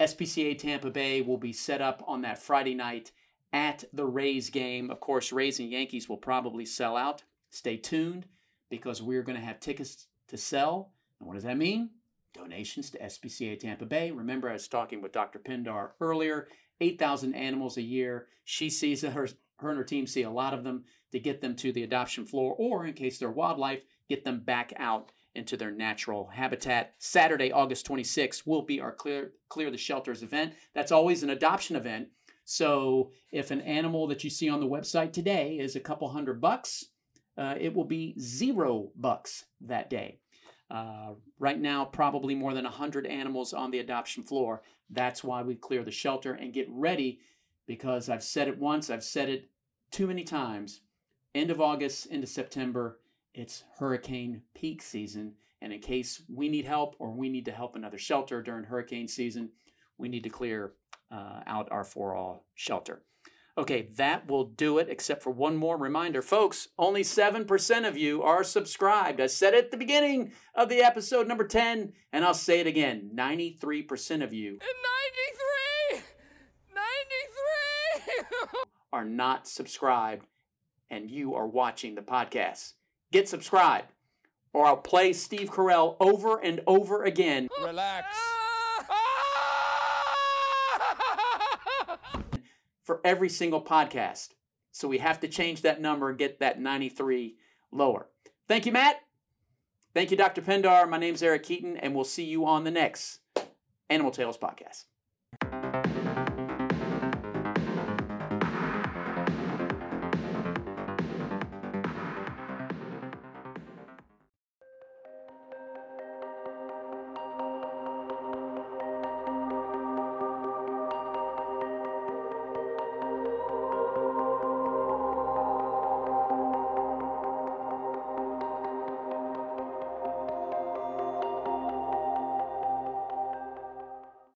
SPCA 0.00 0.58
Tampa 0.58 0.90
Bay 0.90 1.20
will 1.20 1.36
be 1.36 1.52
set 1.52 1.82
up 1.82 2.02
on 2.06 2.22
that 2.22 2.38
Friday 2.38 2.74
night 2.74 3.12
at 3.52 3.84
the 3.92 4.06
Rays 4.06 4.48
game. 4.48 4.90
Of 4.90 4.98
course, 4.98 5.30
Rays 5.30 5.60
and 5.60 5.70
Yankees 5.70 6.08
will 6.08 6.16
probably 6.16 6.64
sell 6.64 6.96
out. 6.96 7.22
Stay 7.50 7.76
tuned 7.76 8.26
because 8.70 9.02
we're 9.02 9.22
going 9.22 9.38
to 9.38 9.44
have 9.44 9.60
tickets 9.60 10.06
to 10.28 10.38
sell. 10.38 10.92
And 11.18 11.26
what 11.26 11.34
does 11.34 11.44
that 11.44 11.58
mean? 11.58 11.90
Donations 12.32 12.88
to 12.90 12.98
SPCA 12.98 13.58
Tampa 13.58 13.84
Bay. 13.84 14.10
Remember, 14.10 14.48
I 14.48 14.54
was 14.54 14.68
talking 14.68 15.02
with 15.02 15.12
Dr. 15.12 15.38
Pindar 15.38 15.90
earlier 16.00 16.48
8,000 16.80 17.34
animals 17.34 17.76
a 17.76 17.82
year. 17.82 18.28
She 18.44 18.70
sees 18.70 19.02
her, 19.02 19.10
her 19.58 19.68
and 19.68 19.76
her 19.76 19.84
team 19.84 20.06
see 20.06 20.22
a 20.22 20.30
lot 20.30 20.54
of 20.54 20.64
them 20.64 20.84
to 21.12 21.20
get 21.20 21.42
them 21.42 21.56
to 21.56 21.72
the 21.72 21.82
adoption 21.82 22.24
floor, 22.24 22.54
or 22.56 22.86
in 22.86 22.94
case 22.94 23.18
they're 23.18 23.30
wildlife, 23.30 23.82
get 24.08 24.24
them 24.24 24.40
back 24.40 24.72
out 24.76 25.10
into 25.34 25.56
their 25.56 25.70
natural 25.70 26.28
habitat. 26.28 26.94
Saturday, 26.98 27.52
August 27.52 27.86
26th, 27.86 28.46
will 28.46 28.62
be 28.62 28.80
our 28.80 28.92
Clear, 28.92 29.32
Clear 29.48 29.70
the 29.70 29.76
Shelters 29.76 30.22
event. 30.22 30.54
That's 30.74 30.92
always 30.92 31.22
an 31.22 31.30
adoption 31.30 31.76
event. 31.76 32.08
So 32.44 33.12
if 33.30 33.50
an 33.50 33.60
animal 33.60 34.06
that 34.08 34.24
you 34.24 34.30
see 34.30 34.48
on 34.48 34.60
the 34.60 34.66
website 34.66 35.12
today 35.12 35.58
is 35.58 35.76
a 35.76 35.80
couple 35.80 36.08
hundred 36.08 36.40
bucks, 36.40 36.86
uh, 37.38 37.54
it 37.58 37.74
will 37.74 37.84
be 37.84 38.14
zero 38.18 38.90
bucks 38.96 39.44
that 39.60 39.88
day. 39.88 40.18
Uh, 40.70 41.14
right 41.38 41.60
now, 41.60 41.84
probably 41.84 42.34
more 42.34 42.54
than 42.54 42.64
100 42.64 43.06
animals 43.06 43.52
on 43.52 43.70
the 43.70 43.80
adoption 43.80 44.22
floor. 44.22 44.62
That's 44.88 45.24
why 45.24 45.42
we 45.42 45.54
clear 45.54 45.84
the 45.84 45.90
shelter 45.90 46.34
and 46.34 46.52
get 46.52 46.68
ready 46.70 47.20
because 47.66 48.08
I've 48.08 48.22
said 48.22 48.48
it 48.48 48.58
once, 48.58 48.90
I've 48.90 49.04
said 49.04 49.28
it 49.28 49.48
too 49.90 50.06
many 50.06 50.24
times. 50.24 50.80
End 51.34 51.50
of 51.50 51.60
August 51.60 52.06
into 52.06 52.26
September, 52.26 52.99
it's 53.34 53.64
hurricane 53.78 54.42
peak 54.54 54.82
season. 54.82 55.34
And 55.62 55.72
in 55.72 55.80
case 55.80 56.22
we 56.28 56.48
need 56.48 56.64
help 56.64 56.96
or 56.98 57.10
we 57.10 57.28
need 57.28 57.44
to 57.44 57.52
help 57.52 57.76
another 57.76 57.98
shelter 57.98 58.42
during 58.42 58.64
hurricane 58.64 59.08
season, 59.08 59.50
we 59.98 60.08
need 60.08 60.24
to 60.24 60.30
clear 60.30 60.72
uh, 61.10 61.40
out 61.46 61.68
our 61.70 61.84
for 61.84 62.14
all 62.14 62.46
shelter. 62.54 63.02
Okay, 63.58 63.88
that 63.96 64.28
will 64.28 64.44
do 64.44 64.78
it, 64.78 64.88
except 64.88 65.22
for 65.22 65.30
one 65.30 65.56
more 65.56 65.76
reminder. 65.76 66.22
Folks, 66.22 66.68
only 66.78 67.02
7% 67.02 67.86
of 67.86 67.96
you 67.98 68.22
are 68.22 68.44
subscribed. 68.44 69.20
I 69.20 69.26
said 69.26 69.54
it 69.54 69.64
at 69.64 69.70
the 69.70 69.76
beginning 69.76 70.32
of 70.54 70.68
the 70.68 70.80
episode 70.80 71.26
number 71.26 71.46
10, 71.46 71.92
and 72.12 72.24
I'll 72.24 72.32
say 72.32 72.60
it 72.60 72.66
again 72.66 73.10
93% 73.14 74.22
of 74.22 74.32
you 74.32 74.58
93! 75.92 76.02
93! 76.74 78.60
are 78.92 79.04
not 79.04 79.46
subscribed, 79.46 80.26
and 80.88 81.10
you 81.10 81.34
are 81.34 81.46
watching 81.46 81.96
the 81.96 82.02
podcast. 82.02 82.74
Get 83.12 83.28
subscribed, 83.28 83.92
or 84.52 84.66
I'll 84.66 84.76
play 84.76 85.12
Steve 85.12 85.50
Carell 85.50 85.96
over 85.98 86.38
and 86.38 86.60
over 86.66 87.02
again 87.04 87.48
Relax. 87.62 88.06
for 92.84 93.00
every 93.04 93.28
single 93.28 93.62
podcast. 93.62 94.30
So 94.72 94.86
we 94.86 94.98
have 94.98 95.20
to 95.20 95.28
change 95.28 95.62
that 95.62 95.80
number 95.80 96.08
and 96.08 96.18
get 96.18 96.40
that 96.40 96.60
93 96.60 97.36
lower. 97.72 98.06
Thank 98.46 98.66
you, 98.66 98.72
Matt. 98.72 98.96
Thank 99.92 100.10
you, 100.12 100.16
Dr. 100.16 100.42
Pindar. 100.42 100.88
My 100.88 100.98
name's 100.98 101.22
Eric 101.22 101.42
Keaton, 101.42 101.76
and 101.76 101.94
we'll 101.94 102.04
see 102.04 102.24
you 102.24 102.46
on 102.46 102.62
the 102.62 102.70
next 102.70 103.18
Animal 103.88 104.12
Tails 104.12 104.38
podcast. 104.38 104.84